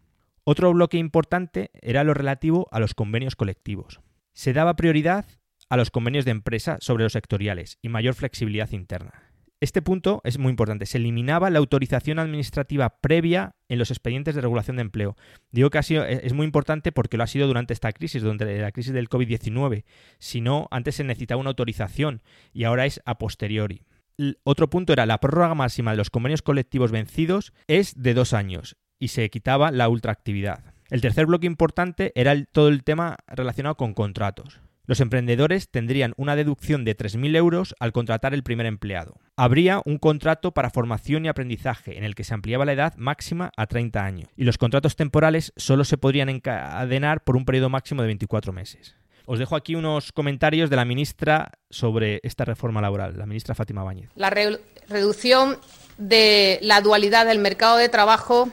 Otro 0.44 0.72
bloque 0.72 0.96
importante 0.96 1.70
era 1.82 2.02
lo 2.04 2.14
relativo 2.14 2.66
a 2.70 2.81
los 2.81 2.94
convenios 2.94 3.37
colectivos. 3.37 4.00
Se 4.37 4.53
daba 4.53 4.77
prioridad 4.77 5.25
a 5.71 5.79
los 5.79 5.91
convenios 5.91 6.27
de 6.27 6.31
empresa 6.31 6.77
sobre 6.83 7.05
los 7.05 7.15
sectoriales 7.15 7.79
y 7.81 7.88
mayor 7.88 8.12
flexibilidad 8.12 8.71
interna. 8.71 9.33
Este 9.61 9.81
punto 9.81 10.21
es 10.25 10.37
muy 10.37 10.50
importante. 10.50 10.85
Se 10.85 10.99
eliminaba 10.99 11.49
la 11.49 11.59
autorización 11.59 12.19
administrativa 12.19 13.00
previa 13.00 13.56
en 13.71 13.79
los 13.79 13.91
expedientes 13.91 14.35
de 14.35 14.43
regulación 14.43 14.77
de 14.77 14.83
empleo. 14.83 15.17
Digo 15.53 15.71
que 15.71 15.79
ha 15.79 15.83
sido, 15.83 16.05
es 16.05 16.35
muy 16.35 16.44
importante 16.44 16.93
porque 16.93 17.17
lo 17.17 17.23
ha 17.23 17.29
sido 17.29 17.47
durante 17.47 17.73
esta 17.73 17.91
crisis, 17.93 18.21
durante 18.21 18.61
la 18.61 18.73
crisis 18.73 18.93
del 18.93 19.09
COVID-19. 19.09 19.85
Si 20.19 20.43
no, 20.43 20.69
antes 20.71 20.97
se 20.97 21.05
necesitaba 21.05 21.41
una 21.41 21.50
autorización 21.50 22.23
y 22.53 22.65
ahora 22.65 22.85
es 22.85 23.00
a 23.06 23.17
posteriori. 23.17 23.87
otro 24.44 24.69
punto 24.69 24.93
era 24.93 25.06
la 25.06 25.19
prórroga 25.19 25.55
máxima 25.55 25.93
de 25.93 25.97
los 25.97 26.11
convenios 26.11 26.43
colectivos 26.43 26.91
vencidos 26.91 27.55
es 27.69 27.94
de 27.97 28.12
dos 28.12 28.35
años 28.35 28.77
y 28.99 29.09
se 29.09 29.31
quitaba 29.31 29.71
la 29.71 29.88
ultraactividad. 29.88 30.75
El 30.91 31.00
tercer 31.00 31.27
bloque 31.27 31.47
importante 31.47 32.12
era 32.15 32.44
todo 32.44 32.69
el 32.69 32.85
tema 32.85 33.17
relacionado 33.27 33.77
con 33.77 33.93
contratos. 33.93 34.61
Los 34.85 35.00
emprendedores 35.00 35.69
tendrían 35.69 36.15
una 36.17 36.37
deducción 36.37 36.85
de 36.85 36.97
3.000 36.97 37.37
euros 37.37 37.75
al 37.81 37.91
contratar 37.91 38.35
el 38.35 38.44
primer 38.44 38.67
empleado. 38.67 39.17
Habría 39.35 39.83
un 39.85 39.99
contrato 39.99 40.53
para 40.53 40.71
formación 40.71 41.25
y 41.25 41.29
aprendizaje 41.29 41.99
en 41.99 42.05
el 42.05 42.15
que 42.15 42.23
se 42.23 42.35
ampliaba 42.35 42.65
la 42.65 42.73
edad 42.73 42.94
máxima 42.97 43.50
a 43.56 43.67
30 43.67 44.05
años 44.05 44.29
y 44.37 44.44
los 44.44 44.59
contratos 44.59 44.94
temporales 44.94 45.53
solo 45.56 45.83
se 45.83 45.99
podrían 45.99 46.29
encadenar 46.29 47.25
por 47.25 47.37
un 47.37 47.44
periodo 47.44 47.69
máximo 47.69 48.03
de 48.03 48.06
24 48.06 48.53
meses. 48.53 48.95
Os 49.25 49.40
dejo 49.40 49.57
aquí 49.57 49.75
unos 49.75 50.12
comentarios 50.12 50.71
de 50.71 50.76
la 50.76 50.85
ministra 50.85 51.50
sobre 51.69 52.21
esta 52.23 52.45
reforma 52.45 52.81
laboral, 52.81 53.19
la 53.19 53.26
ministra 53.26 53.57
Fátima 53.57 53.83
Báñez. 53.83 54.11
La 54.14 54.31
reducción 54.31 55.59
de 55.99 56.61
la 56.62 56.81
dualidad 56.81 57.26
del 57.26 57.40
mercado 57.40 57.76
de 57.76 57.88
trabajo 57.88 58.52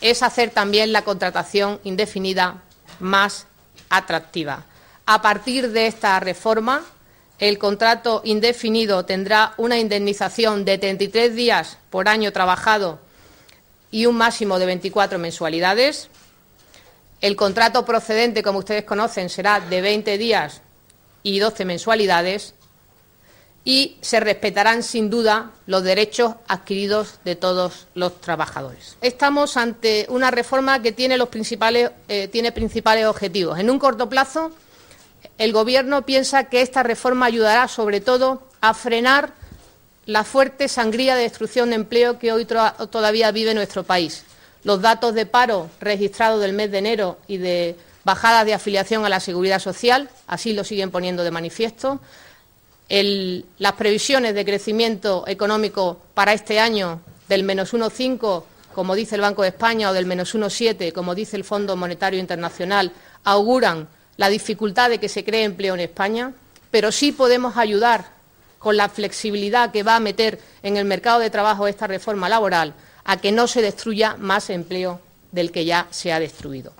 es 0.00 0.22
hacer 0.22 0.50
también 0.50 0.92
la 0.92 1.02
contratación 1.02 1.80
indefinida 1.84 2.62
más 2.98 3.46
atractiva. 3.88 4.64
A 5.06 5.22
partir 5.22 5.70
de 5.70 5.86
esta 5.86 6.18
reforma, 6.20 6.82
el 7.38 7.58
contrato 7.58 8.20
indefinido 8.24 9.04
tendrá 9.04 9.54
una 9.56 9.78
indemnización 9.78 10.64
de 10.64 10.78
33 10.78 11.34
días 11.34 11.78
por 11.90 12.08
año 12.08 12.32
trabajado 12.32 13.00
y 13.90 14.06
un 14.06 14.16
máximo 14.16 14.58
de 14.58 14.66
24 14.66 15.18
mensualidades. 15.18 16.08
El 17.20 17.36
contrato 17.36 17.84
procedente, 17.84 18.42
como 18.42 18.60
ustedes 18.60 18.84
conocen, 18.84 19.28
será 19.28 19.60
de 19.60 19.80
20 19.80 20.18
días 20.18 20.62
y 21.22 21.38
12 21.38 21.64
mensualidades 21.64 22.54
y 23.64 23.98
se 24.00 24.20
respetarán 24.20 24.82
sin 24.82 25.10
duda 25.10 25.50
los 25.66 25.82
derechos 25.82 26.34
adquiridos 26.48 27.18
de 27.24 27.36
todos 27.36 27.86
los 27.94 28.20
trabajadores. 28.20 28.96
Estamos 29.02 29.56
ante 29.56 30.06
una 30.08 30.30
reforma 30.30 30.80
que 30.80 30.92
tiene, 30.92 31.18
los 31.18 31.28
principales, 31.28 31.90
eh, 32.08 32.28
tiene 32.28 32.52
principales 32.52 33.06
objetivos. 33.06 33.58
En 33.58 33.70
un 33.70 33.78
corto 33.78 34.08
plazo, 34.08 34.50
el 35.36 35.52
Gobierno 35.52 36.06
piensa 36.06 36.44
que 36.44 36.62
esta 36.62 36.82
reforma 36.82 37.26
ayudará, 37.26 37.68
sobre 37.68 38.00
todo, 38.00 38.42
a 38.60 38.74
frenar 38.74 39.34
la 40.06 40.24
fuerte 40.24 40.68
sangría 40.68 41.14
de 41.14 41.22
destrucción 41.22 41.70
de 41.70 41.76
empleo 41.76 42.18
que 42.18 42.32
hoy 42.32 42.46
todavía 42.46 43.30
vive 43.30 43.54
nuestro 43.54 43.84
país. 43.84 44.24
Los 44.64 44.82
datos 44.82 45.14
de 45.14 45.26
paro 45.26 45.70
registrados 45.80 46.40
del 46.40 46.52
mes 46.52 46.70
de 46.70 46.78
enero 46.78 47.18
y 47.26 47.38
de 47.38 47.76
bajada 48.04 48.44
de 48.44 48.54
afiliación 48.54 49.04
a 49.04 49.08
la 49.08 49.20
seguridad 49.20 49.58
social 49.58 50.08
así 50.26 50.52
lo 50.52 50.64
siguen 50.64 50.90
poniendo 50.90 51.22
de 51.22 51.30
manifiesto. 51.30 52.00
Las 52.90 53.72
previsiones 53.74 54.34
de 54.34 54.44
crecimiento 54.44 55.24
económico 55.28 56.02
para 56.12 56.32
este 56.32 56.58
año 56.58 57.00
del 57.28 57.44
menos 57.44 57.72
1,5, 57.72 58.42
como 58.74 58.96
dice 58.96 59.14
el 59.14 59.20
Banco 59.20 59.42
de 59.42 59.48
España, 59.48 59.90
o 59.90 59.92
del 59.92 60.06
menos 60.06 60.34
1,7, 60.34 60.92
como 60.92 61.14
dice 61.14 61.36
el 61.36 61.44
Fondo 61.44 61.76
Monetario 61.76 62.18
Internacional, 62.18 62.92
auguran 63.22 63.88
la 64.16 64.28
dificultad 64.28 64.90
de 64.90 64.98
que 64.98 65.08
se 65.08 65.24
cree 65.24 65.44
empleo 65.44 65.74
en 65.74 65.80
España, 65.80 66.32
pero 66.72 66.90
sí 66.90 67.12
podemos 67.12 67.56
ayudar 67.56 68.06
con 68.58 68.76
la 68.76 68.88
flexibilidad 68.88 69.70
que 69.70 69.84
va 69.84 69.96
a 69.96 70.00
meter 70.00 70.40
en 70.62 70.76
el 70.76 70.84
mercado 70.84 71.20
de 71.20 71.30
trabajo 71.30 71.68
esta 71.68 71.86
reforma 71.86 72.28
laboral 72.28 72.74
a 73.04 73.16
que 73.18 73.32
no 73.32 73.46
se 73.46 73.62
destruya 73.62 74.16
más 74.18 74.50
empleo 74.50 75.00
del 75.30 75.52
que 75.52 75.64
ya 75.64 75.86
se 75.90 76.12
ha 76.12 76.20
destruido. 76.20 76.72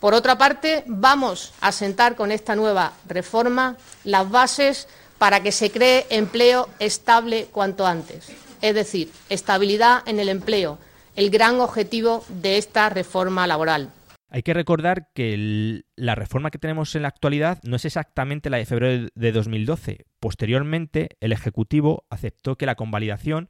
Por 0.00 0.14
otra 0.14 0.38
parte, 0.38 0.84
vamos 0.86 1.52
a 1.60 1.72
sentar 1.72 2.16
con 2.16 2.32
esta 2.32 2.56
nueva 2.56 2.92
reforma 3.06 3.76
las 4.04 4.30
bases 4.30 4.88
para 5.18 5.42
que 5.42 5.52
se 5.52 5.70
cree 5.70 6.06
empleo 6.10 6.68
estable 6.78 7.46
cuanto 7.52 7.86
antes, 7.86 8.32
es 8.62 8.74
decir, 8.74 9.10
estabilidad 9.28 10.02
en 10.06 10.20
el 10.20 10.28
empleo, 10.28 10.78
el 11.16 11.30
gran 11.30 11.60
objetivo 11.60 12.24
de 12.28 12.58
esta 12.58 12.88
reforma 12.88 13.46
laboral. 13.46 13.90
Hay 14.30 14.42
que 14.42 14.54
recordar 14.54 15.08
que 15.14 15.82
la 15.96 16.14
reforma 16.14 16.50
que 16.50 16.58
tenemos 16.58 16.94
en 16.94 17.02
la 17.02 17.08
actualidad 17.08 17.60
no 17.62 17.76
es 17.76 17.86
exactamente 17.86 18.50
la 18.50 18.58
de 18.58 18.66
febrero 18.66 19.08
de 19.14 19.32
2012. 19.32 20.04
Posteriormente, 20.20 21.16
el 21.20 21.32
Ejecutivo 21.32 22.04
aceptó 22.10 22.56
que 22.56 22.66
la 22.66 22.74
convalidación, 22.74 23.48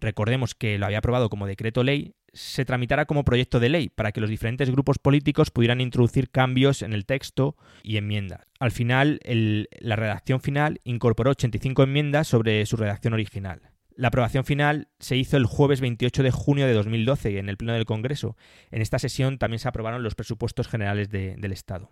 recordemos 0.00 0.56
que 0.56 0.76
lo 0.76 0.86
había 0.86 0.98
aprobado 0.98 1.30
como 1.30 1.46
decreto 1.46 1.84
ley, 1.84 2.16
se 2.32 2.64
tramitara 2.64 3.06
como 3.06 3.24
proyecto 3.24 3.60
de 3.60 3.68
ley 3.68 3.88
para 3.88 4.12
que 4.12 4.20
los 4.20 4.30
diferentes 4.30 4.70
grupos 4.70 4.98
políticos 4.98 5.50
pudieran 5.50 5.80
introducir 5.80 6.30
cambios 6.30 6.82
en 6.82 6.92
el 6.92 7.06
texto 7.06 7.56
y 7.82 7.96
enmiendas. 7.96 8.40
Al 8.60 8.70
final, 8.70 9.20
la 9.24 9.96
redacción 9.96 10.40
final 10.40 10.80
incorporó 10.84 11.30
85 11.30 11.82
enmiendas 11.82 12.28
sobre 12.28 12.64
su 12.66 12.76
redacción 12.76 13.14
original. 13.14 13.70
La 13.94 14.08
aprobación 14.08 14.44
final 14.44 14.88
se 15.00 15.16
hizo 15.16 15.36
el 15.36 15.44
jueves 15.44 15.80
28 15.80 16.22
de 16.22 16.30
junio 16.30 16.66
de 16.66 16.72
2012 16.72 17.38
en 17.38 17.48
el 17.48 17.56
Pleno 17.56 17.72
del 17.72 17.84
Congreso. 17.84 18.36
En 18.70 18.80
esta 18.80 19.00
sesión 19.00 19.38
también 19.38 19.58
se 19.58 19.66
aprobaron 19.66 20.04
los 20.04 20.14
presupuestos 20.14 20.68
generales 20.68 21.10
del 21.10 21.52
Estado. 21.52 21.90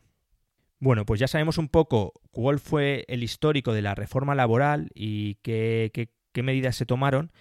Bueno, 0.79 1.05
pues 1.05 1.19
ya 1.19 1.27
sabemos 1.27 1.59
un 1.59 1.69
poco 1.69 2.13
cuál 2.31 2.61
fue 2.61 3.05
el 3.09 3.25
histórico 3.25 3.73
de 3.73 3.83
la 3.83 3.97
reforma 3.97 4.37
laboral 4.37 4.91
y 4.95 5.37
qué, 5.37 5.91
qué 6.33 6.43
medidas 6.45 6.77
se 6.77 6.87
tomaron. 6.87 7.33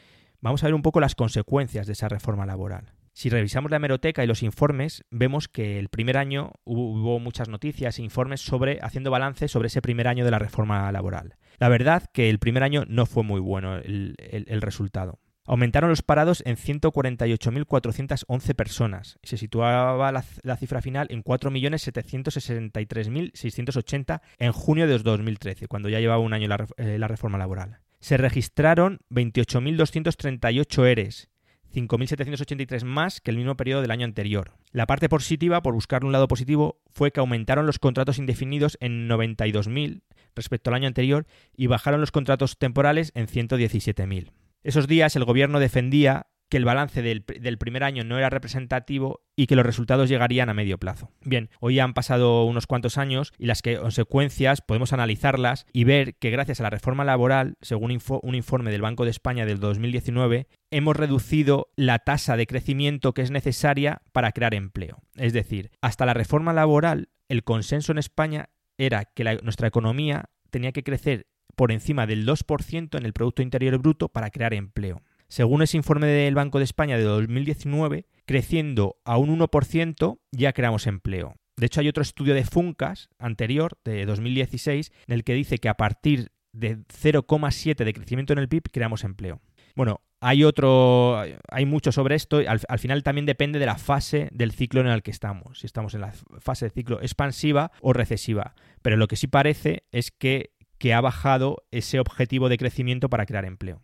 Vamos 0.45 0.63
a 0.63 0.67
ver 0.67 0.75
un 0.75 0.83
poco 0.83 0.99
las 0.99 1.15
consecuencias 1.15 1.87
de 1.87 1.93
esa 1.93 2.07
reforma 2.07 2.45
laboral. 2.45 2.93
Si 3.13 3.29
revisamos 3.29 3.71
la 3.71 3.77
hemeroteca 3.77 4.23
y 4.23 4.27
los 4.27 4.43
informes, 4.43 5.03
vemos 5.09 5.47
que 5.47 5.79
el 5.79 5.89
primer 5.89 6.17
año 6.17 6.51
hubo, 6.65 7.17
muchas 7.17 7.49
noticias 7.49 7.97
e 7.97 8.03
informes 8.03 8.41
sobre 8.41 8.77
haciendo 8.83 9.09
balance 9.09 9.47
sobre 9.47 9.69
ese 9.69 9.81
primer 9.81 10.07
año 10.07 10.23
de 10.23 10.29
la 10.29 10.37
reforma 10.37 10.91
laboral. 10.91 11.33
La 11.57 11.67
verdad 11.67 12.03
que 12.13 12.29
el 12.29 12.37
primer 12.37 12.61
año 12.61 12.83
no 12.87 13.07
fue 13.07 13.23
muy 13.23 13.39
bueno 13.39 13.77
el, 13.77 14.15
resultado. 14.61 15.17
Aumentaron 15.45 15.89
los 15.89 16.03
parados 16.03 16.43
en 16.45 16.57
148.411 16.57 18.53
personas 18.53 19.17
se 19.23 19.37
situaba 19.37 20.11
la, 20.11 20.21
cifra 20.57 20.83
final 20.83 21.07
en 21.09 21.23
4.763.680 21.23 24.21
en 24.37 24.51
junio 24.51 24.85
de 24.85 24.99
2013, 24.99 25.67
cuando 25.67 25.89
ya 25.89 25.99
llevaba 25.99 26.21
un 26.21 26.33
año 26.33 26.47
la, 26.47 26.67
eh, 26.77 26.99
la 26.99 27.07
reforma 27.07 27.39
laboral. 27.39 27.79
Se 28.05 28.17
registraron 28.17 28.99
28.238 29.09 30.85
ERES 30.85 31.27
5.783 31.73 32.83
más 32.83 33.19
que 33.19 33.31
el 33.31 33.37
mismo 33.37 33.57
periodo 33.57 33.81
del 33.81 33.89
año 33.89 34.05
anterior. 34.05 34.51
La 34.69 34.85
parte 34.85 35.09
positiva, 35.09 35.63
por 35.63 35.73
buscar 35.73 36.05
un 36.05 36.11
lado 36.11 36.27
positivo, 36.27 36.79
fue 36.91 37.09
que 37.09 37.19
aumentaron 37.19 37.65
los 37.65 37.79
contratos 37.79 38.19
indefinidos 38.19 38.77
en 38.79 39.09
92.000 39.09 40.03
respecto 40.35 40.69
al 40.69 40.75
año 40.75 40.87
anterior 40.87 41.25
y 41.57 41.65
bajaron 41.65 41.99
los 41.99 42.11
contratos 42.11 42.59
temporales 42.59 43.11
en 43.15 43.25
117.000. 43.25 44.33
Esos 44.61 44.87
días 44.87 45.15
el 45.15 45.25
gobierno 45.25 45.59
defendía 45.59 46.27
que 46.49 46.57
el 46.57 46.65
balance 46.65 47.01
del, 47.01 47.23
primer 47.57 47.83
año 47.83 48.03
no 48.03 48.17
era 48.17 48.29
representativo 48.29 49.21
y 49.35 49.47
que 49.47 49.55
los 49.55 49.65
resultados 49.65 50.09
llegarían 50.09 50.49
a 50.49 50.53
medio 50.53 50.77
plazo. 50.77 51.11
Bien, 51.23 51.49
hoy 51.59 51.79
han 51.79 51.93
pasado 51.93 52.45
unos 52.45 52.67
cuantos 52.67 52.97
años 52.97 53.33
y 53.37 53.47
las 53.47 53.61
consecuencias 53.61 54.61
podemos 54.61 54.93
analizarlas 54.93 55.65
y 55.73 55.83
ver 55.83 56.15
que 56.15 56.29
gracias 56.29 56.59
a 56.59 56.63
la 56.63 56.69
reforma 56.69 57.03
laboral, 57.03 57.55
según 57.61 57.97
un 58.21 58.35
informe 58.35 58.71
del 58.71 58.81
Banco 58.81 59.05
de 59.05 59.11
España 59.11 59.45
del 59.45 59.59
2019, 59.59 60.47
hemos 60.71 60.95
reducido 60.95 61.69
la 61.75 61.99
tasa 61.99 62.37
de 62.37 62.47
crecimiento 62.47 63.13
que 63.13 63.21
es 63.21 63.31
necesaria 63.31 64.01
para 64.11 64.31
crear 64.31 64.53
empleo. 64.53 64.99
Es 65.15 65.33
decir, 65.33 65.71
hasta 65.81 66.05
la 66.05 66.13
reforma 66.13 66.53
laboral, 66.53 67.09
el 67.27 67.43
consenso 67.43 67.91
en 67.91 67.97
España 67.97 68.49
era 68.77 69.05
que 69.05 69.23
nuestra 69.41 69.67
economía 69.67 70.25
tenía 70.49 70.71
que 70.71 70.83
crecer 70.83 71.27
por 71.55 71.71
encima 71.71 72.05
del 72.05 72.27
2% 72.27 72.97
en 72.97 73.05
el 73.05 73.13
Producto 73.13 73.41
Interior 73.41 73.77
Bruto 73.77 74.09
para 74.09 74.29
crear 74.29 74.53
empleo. 74.53 75.01
Según 75.27 75.61
ese 75.61 75.77
informe 75.77 76.07
del 76.07 76.35
Banco 76.35 76.59
de 76.59 76.65
España 76.65 76.97
de 76.97 77.03
2019, 77.03 78.05
creciendo 78.25 78.97
a 79.05 79.17
un 79.17 79.37
1% 79.37 80.19
ya 80.31 80.53
creamos 80.53 80.87
empleo. 80.87 81.35
De 81.57 81.67
hecho, 81.67 81.79
hay 81.79 81.87
otro 81.87 82.01
estudio 82.01 82.33
de 82.33 82.43
Funcas 82.43 83.09
anterior, 83.17 83.77
de 83.85 84.05
2016, 84.05 84.91
en 85.07 85.13
el 85.13 85.23
que 85.23 85.33
dice 85.33 85.57
que 85.57 85.69
a 85.69 85.77
partir 85.77 86.31
de 86.51 86.77
0,7 86.77 87.83
de 87.83 87.93
crecimiento 87.93 88.33
en 88.33 88.39
el 88.39 88.49
PIB 88.49 88.63
creamos 88.71 89.03
empleo. 89.03 89.41
Bueno, 89.75 90.01
hay 90.21 90.43
otro, 90.43 91.21
hay 91.49 91.65
mucho 91.65 91.91
sobre 91.91 92.15
esto. 92.15 92.37
Al, 92.37 92.61
al, 92.67 92.79
final 92.79 93.03
también 93.03 93.25
depende 93.25 93.59
de 93.59 93.65
la 93.65 93.77
fase 93.77 94.29
del 94.31 94.51
ciclo 94.51 94.81
en 94.81 94.87
el 94.87 95.03
que 95.03 95.11
estamos. 95.11 95.59
Si 95.59 95.65
estamos 95.65 95.93
en 95.93 96.01
la 96.01 96.13
fase 96.39 96.65
de 96.65 96.71
ciclo 96.71 97.01
expansiva 97.01 97.71
o 97.81 97.93
recesiva. 97.93 98.55
Pero 98.81 98.97
lo 98.97 99.07
que 99.07 99.17
sí 99.17 99.27
parece 99.27 99.83
es 99.91 100.11
que, 100.11 100.51
que 100.77 100.93
ha 100.93 101.01
bajado 101.01 101.63
ese 101.71 101.99
objetivo 101.99 102.49
de 102.49 102.57
crecimiento 102.57 103.09
para 103.09 103.25
crear 103.25 103.45
empleo. 103.45 103.81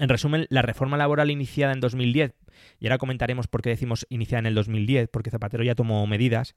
En 0.00 0.08
resumen, 0.08 0.46
la 0.48 0.62
reforma 0.62 0.96
laboral 0.96 1.30
iniciada 1.30 1.74
en 1.74 1.80
2010, 1.80 2.34
y 2.78 2.86
ahora 2.86 2.96
comentaremos 2.96 3.48
por 3.48 3.60
qué 3.60 3.68
decimos 3.68 4.06
iniciada 4.08 4.38
en 4.38 4.46
el 4.46 4.54
2010, 4.54 5.10
porque 5.12 5.30
Zapatero 5.30 5.62
ya 5.62 5.74
tomó 5.74 6.06
medidas, 6.06 6.56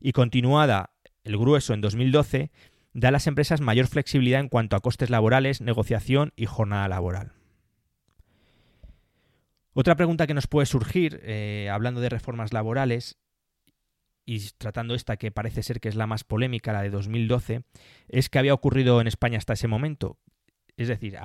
y 0.00 0.10
continuada 0.10 0.90
el 1.22 1.38
grueso 1.38 1.72
en 1.72 1.82
2012, 1.82 2.50
da 2.92 3.08
a 3.10 3.12
las 3.12 3.28
empresas 3.28 3.60
mayor 3.60 3.86
flexibilidad 3.86 4.40
en 4.40 4.48
cuanto 4.48 4.74
a 4.74 4.80
costes 4.80 5.08
laborales, 5.08 5.60
negociación 5.60 6.32
y 6.34 6.46
jornada 6.46 6.88
laboral. 6.88 7.30
Otra 9.72 9.94
pregunta 9.94 10.26
que 10.26 10.34
nos 10.34 10.48
puede 10.48 10.66
surgir, 10.66 11.20
eh, 11.22 11.68
hablando 11.70 12.00
de 12.00 12.08
reformas 12.08 12.52
laborales, 12.52 13.18
y 14.26 14.40
tratando 14.58 14.96
esta 14.96 15.16
que 15.16 15.30
parece 15.30 15.62
ser 15.62 15.78
que 15.78 15.88
es 15.88 15.94
la 15.94 16.08
más 16.08 16.24
polémica, 16.24 16.72
la 16.72 16.82
de 16.82 16.90
2012, 16.90 17.62
es 18.08 18.28
qué 18.28 18.40
había 18.40 18.52
ocurrido 18.52 19.00
en 19.00 19.06
España 19.06 19.38
hasta 19.38 19.52
ese 19.52 19.68
momento. 19.68 20.18
Es 20.76 20.88
decir, 20.88 21.16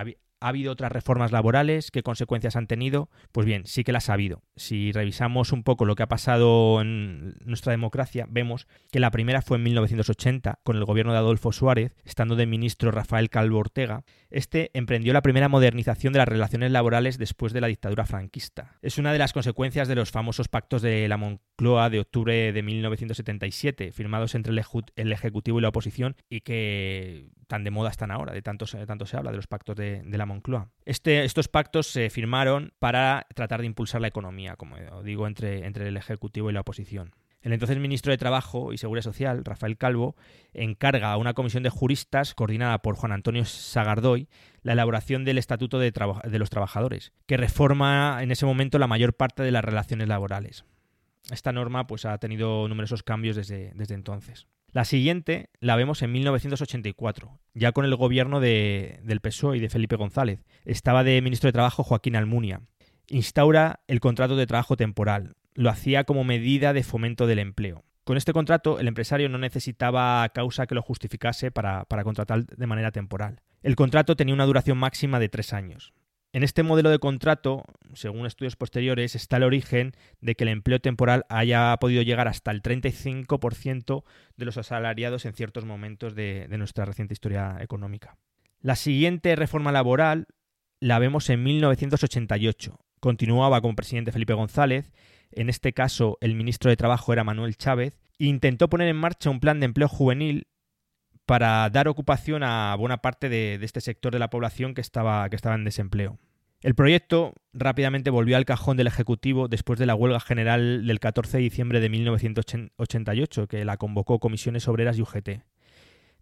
¿Ha 0.46 0.50
habido 0.50 0.74
otras 0.74 0.92
reformas 0.92 1.32
laborales? 1.32 1.90
¿Qué 1.90 2.04
consecuencias 2.04 2.56
han 2.56 2.68
tenido? 2.68 3.10
Pues 3.32 3.48
bien, 3.48 3.66
sí 3.66 3.84
que 3.84 3.92
las 3.92 4.12
ha 4.12 4.14
habido. 4.14 4.44
Si 4.56 4.92
revisamos 4.92 5.52
un 5.52 5.64
poco 5.64 5.86
lo 5.86 5.96
que 5.96 6.04
ha 6.04 6.08
pasado 6.08 6.82
en 6.82 7.34
nuestra 7.44 7.72
democracia, 7.72 8.28
vemos 8.30 8.68
que 8.92 9.00
la 9.00 9.10
primera 9.10 9.42
fue 9.42 9.58
en 9.58 9.64
1980, 9.64 10.60
con 10.62 10.76
el 10.76 10.86
gobierno 10.86 11.14
de 11.14 11.18
Adolfo 11.18 11.52
Suárez, 11.52 11.96
estando 12.04 12.36
de 12.36 12.46
ministro 12.46 12.92
Rafael 12.92 13.32
Calvo 13.32 13.58
Ortega. 13.58 14.04
Este 14.30 14.70
emprendió 14.76 15.14
la 15.14 15.24
primera 15.24 15.50
modernización 15.50 16.14
de 16.14 16.20
las 16.20 16.28
relaciones 16.28 16.70
laborales 16.70 17.18
después 17.18 17.52
de 17.52 17.62
la 17.62 17.68
dictadura 17.68 18.06
franquista. 18.06 18.78
Es 18.84 19.00
una 19.00 19.14
de 19.14 19.18
las 19.18 19.34
consecuencias 19.34 19.88
de 19.88 19.96
los 19.96 20.12
famosos 20.12 20.48
pactos 20.48 20.84
de 20.84 21.08
la 21.08 21.18
Moncloa 21.18 21.90
de 21.90 22.02
octubre 22.02 22.54
de 22.54 22.62
1977, 22.62 23.92
firmados 23.94 24.36
entre 24.36 24.54
el, 24.54 25.12
Ejecutivo 25.12 25.58
y 25.58 25.64
la 25.64 25.70
oposición, 25.70 26.16
y 26.30 26.42
que 26.42 27.30
tan 27.48 27.64
de 27.64 27.72
moda 27.72 27.90
están 27.90 28.12
ahora, 28.12 28.34
de 28.34 28.42
tanto, 28.42 28.66
tanto 28.86 29.06
se 29.06 29.18
habla 29.18 29.32
de 29.32 29.38
los 29.38 29.48
pactos 29.48 29.76
de, 29.76 30.04
la 30.06 30.26
Moncloa. 30.26 30.70
Este, 30.86 31.24
estos 31.24 31.48
pactos 31.48 31.88
se 31.88 32.10
firmaron 32.10 32.74
para 32.80 33.28
tratar 33.36 33.62
de 33.62 33.68
impulsar 33.68 34.02
la 34.02 34.08
economía, 34.08 34.56
como 34.56 34.76
digo, 35.04 35.28
entre, 35.28 35.66
el 35.66 35.98
Ejecutivo 35.98 36.50
y 36.50 36.54
la 36.54 36.62
oposición. 36.62 37.14
El 37.42 37.54
entonces 37.54 37.78
ministro 37.78 38.12
de 38.12 38.18
Trabajo 38.18 38.74
y 38.74 38.80
Seguridad 38.80 39.04
Social, 39.04 39.46
Rafael 39.46 39.78
Calvo, 39.78 40.16
encarga 40.54 41.12
a 41.12 41.18
una 41.18 41.36
comisión 41.36 41.62
de 41.62 41.70
juristas 41.70 42.34
coordinada 42.34 42.80
por 42.82 42.96
Juan 42.96 43.12
Antonio 43.12 43.46
Sagardoy 43.46 44.28
la 44.64 44.74
elaboración 44.74 45.26
del 45.26 45.38
Estatuto 45.38 45.78
de, 45.78 45.92
los 46.40 46.50
Trabajadores, 46.50 47.14
que 47.28 47.38
reforma 47.38 48.18
en 48.22 48.32
ese 48.32 48.48
momento 48.48 48.80
la 48.80 48.88
mayor 48.88 49.14
parte 49.14 49.44
de 49.44 49.52
las 49.52 49.64
relaciones 49.64 50.08
laborales. 50.08 50.66
Esta 51.30 51.52
norma 51.52 51.86
pues, 51.86 52.06
ha 52.06 52.18
tenido 52.18 52.68
numerosos 52.68 53.04
cambios 53.04 53.36
desde 53.36 53.94
entonces. 53.94 54.48
La 54.76 54.84
siguiente 54.84 55.52
la 55.62 55.78
vemos 55.78 56.02
en 56.02 56.12
1984, 56.12 57.40
ya 57.54 57.72
con 57.72 57.86
el 57.86 57.96
gobierno 57.96 58.42
de, 58.42 59.00
del 59.04 59.22
PSOE 59.22 59.56
y 59.56 59.60
de 59.62 59.70
Felipe 59.70 59.96
González. 59.96 60.44
Estaba 60.66 61.06
de 61.06 61.22
ministro 61.22 61.48
de 61.48 61.54
Trabajo 61.54 61.82
Joaquín 61.82 62.18
Almunia. 62.18 62.60
Instaura 63.08 63.80
el 63.88 64.02
contrato 64.02 64.36
de 64.36 64.48
trabajo 64.48 64.76
temporal. 64.76 65.38
Lo 65.54 65.70
hacía 65.70 66.04
como 66.04 66.26
medida 66.26 66.74
de 66.74 66.84
fomento 66.84 67.26
del 67.26 67.40
empleo. 67.40 67.86
Con 68.04 68.18
este 68.18 68.34
contrato, 68.34 68.78
el 68.78 68.90
empresario 68.90 69.30
no 69.30 69.38
necesitaba 69.38 70.28
causa 70.34 70.68
que 70.68 70.76
lo 70.76 70.82
justificase 70.82 71.52
para, 71.52 71.86
para 71.86 72.04
contratar 72.04 72.46
de 72.46 72.68
manera 72.68 72.92
temporal. 72.92 73.40
El 73.64 73.78
contrato 73.78 74.18
tenía 74.18 74.36
una 74.36 74.46
duración 74.46 74.78
máxima 74.78 75.22
de 75.22 75.30
tres 75.30 75.54
años. 75.54 75.94
En 76.36 76.44
este 76.44 76.64
modelo 76.64 76.90
de 76.90 77.00
contrato, 77.00 77.64
según 77.94 78.26
estudios 78.26 78.58
posteriores, 78.58 79.16
está 79.16 79.38
el 79.38 79.44
origen 79.44 79.94
de 80.20 80.36
que 80.36 80.44
el 80.44 80.50
empleo 80.50 80.80
temporal 80.82 81.26
haya 81.30 81.78
podido 81.80 82.02
llegar 82.02 82.28
hasta 82.28 82.52
el 82.52 82.62
35% 82.62 84.04
de 84.36 84.46
los 84.46 84.58
asalariados 84.58 85.24
en 85.24 85.32
ciertos 85.32 85.64
momentos 85.64 86.14
de, 86.14 86.46
nuestra 86.58 86.84
reciente 86.84 87.14
historia 87.14 87.56
económica. 87.62 88.18
La 88.60 88.76
siguiente 88.76 89.34
reforma 89.38 89.72
laboral 89.72 90.28
la 90.82 91.00
vemos 91.00 91.30
en 91.30 91.42
1988. 91.42 92.82
Continuaba 93.00 93.62
como 93.62 93.78
presidente 93.78 94.12
Felipe 94.12 94.34
González, 94.34 94.92
en 95.32 95.48
este 95.48 95.72
caso 95.72 96.18
el 96.20 96.36
ministro 96.36 96.70
de 96.70 96.76
Trabajo 96.76 97.14
era 97.14 97.24
Manuel 97.24 97.56
Chávez, 97.56 97.98
e 98.20 98.26
intentó 98.26 98.68
poner 98.70 98.90
en 98.90 98.98
marcha 98.98 99.30
un 99.30 99.40
plan 99.40 99.62
de 99.62 99.68
empleo 99.68 99.88
juvenil 99.88 100.48
para 101.26 101.70
dar 101.70 101.88
ocupación 101.88 102.44
a 102.44 102.76
buena 102.76 102.98
parte 102.98 103.30
de, 103.30 103.60
este 103.62 103.82
sector 103.82 104.14
de 104.14 104.20
la 104.20 104.30
población 104.30 104.74
que 104.74 104.82
estaba, 104.82 105.30
que 105.30 105.36
estaba 105.36 105.56
en 105.56 105.66
desempleo. 105.66 106.20
El 106.62 106.74
proyecto 106.74 107.34
rápidamente 107.54 108.10
volvió 108.10 108.38
al 108.38 108.46
cajón 108.46 108.78
del 108.78 108.88
Ejecutivo 108.88 109.48
después 109.48 109.78
de 109.78 109.86
la 109.86 109.96
huelga 109.96 110.20
general 110.20 110.88
del 110.88 111.00
14 111.00 111.38
de 111.38 111.44
diciembre 111.44 111.80
de 111.80 111.90
1988, 111.90 113.48
que 113.48 113.66
la 113.66 113.78
convocó 113.78 114.20
Comisiones 114.20 114.68
Obreras 114.68 114.98
y 114.98 115.02
UGT. 115.02 115.30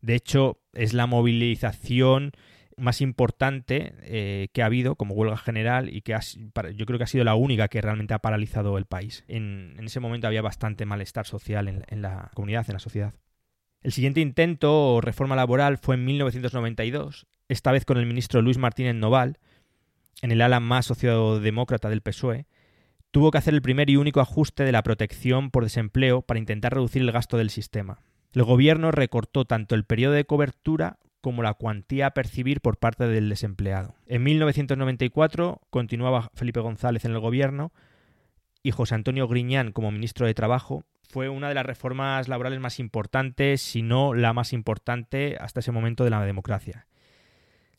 De 0.02 0.16
hecho, 0.16 0.60
es 0.74 0.94
la 0.94 1.08
movilización 1.08 2.32
más 2.78 3.02
importante 3.02 3.94
eh, 4.02 4.50
que 4.52 4.64
ha 4.64 4.66
habido 4.66 4.96
como 4.96 5.14
huelga 5.14 5.38
general 5.38 5.96
y 5.96 6.02
que 6.02 6.18
yo 6.76 6.86
creo 6.86 6.98
que 6.98 7.04
ha 7.04 7.08
sido 7.08 7.24
la 7.24 7.36
única 7.36 7.68
que 7.68 7.82
realmente 7.82 8.14
ha 8.14 8.20
paralizado 8.20 8.78
el 8.78 8.86
país. 8.86 9.24
En, 9.28 9.80
ese 9.84 10.00
momento 10.00 10.28
había 10.28 10.42
bastante 10.42 10.86
malestar 10.86 11.26
social 11.26 11.68
en, 11.68 12.02
la 12.02 12.32
comunidad, 12.34 12.66
en 12.68 12.74
la 12.74 12.80
sociedad. 12.80 13.14
El 13.84 13.92
siguiente 13.92 14.22
intento 14.22 14.96
o 14.96 15.02
reforma 15.02 15.36
laboral 15.36 15.78
fue 15.78 15.96
en 15.96 16.06
1992, 16.06 17.28
esta 17.50 17.74
vez 17.74 17.84
con 17.84 17.98
el 17.98 18.06
ministro 18.06 18.42
Luis 18.42 18.58
Martínez 18.58 18.96
Noval, 18.96 19.40
en 20.22 20.32
el 20.32 20.42
ala 20.42 20.62
más 20.62 20.86
sociodemócrata 20.86 21.90
del 21.90 22.00
PSOE, 22.00 22.46
tuvo 23.12 23.30
que 23.30 23.40
hacer 23.40 23.54
el 23.54 23.62
primer 23.62 23.90
y 23.90 23.98
único 23.98 24.22
ajuste 24.22 24.64
de 24.64 24.72
la 24.72 24.84
protección 24.84 25.52
por 25.52 25.64
desempleo 25.64 26.22
para 26.22 26.40
intentar 26.40 26.74
reducir 26.74 27.02
el 27.02 27.12
gasto 27.12 27.38
del 27.38 27.50
sistema. 27.50 28.00
El 28.32 28.44
gobierno 28.44 28.92
recortó 28.92 29.44
tanto 29.44 29.76
el 29.76 29.84
periodo 29.84 30.14
de 30.14 30.24
cobertura 30.24 30.98
como 31.20 31.44
la 31.44 31.54
cuantía 31.54 32.08
a 32.08 32.12
percibir 32.12 32.62
por 32.62 32.78
parte 32.78 33.06
del 33.08 33.28
desempleado. 33.28 33.96
En 34.08 34.24
1994 34.24 35.62
continuaba 35.70 36.32
Felipe 36.34 36.62
González 36.62 37.04
en 37.04 37.12
el 37.12 37.20
gobierno 37.20 37.74
y 38.64 38.72
José 38.72 38.96
Antonio 38.96 39.28
Griñán 39.28 39.74
como 39.74 39.92
ministro 39.92 40.26
de 40.26 40.34
Trabajo 40.34 40.86
fue 41.14 41.30
una 41.30 41.48
de 41.48 41.54
las 41.54 41.66
reformas 41.68 42.28
laborales 42.28 42.60
más 42.60 42.80
importantes, 42.80 43.62
si 43.62 43.84
no 43.84 44.16
la 44.16 44.34
más 44.34 44.52
importante 44.52 45.38
hasta 45.40 45.60
ese 45.60 45.72
momento 45.72 46.04
de 46.04 46.10
la 46.10 46.26
democracia. 46.26 46.88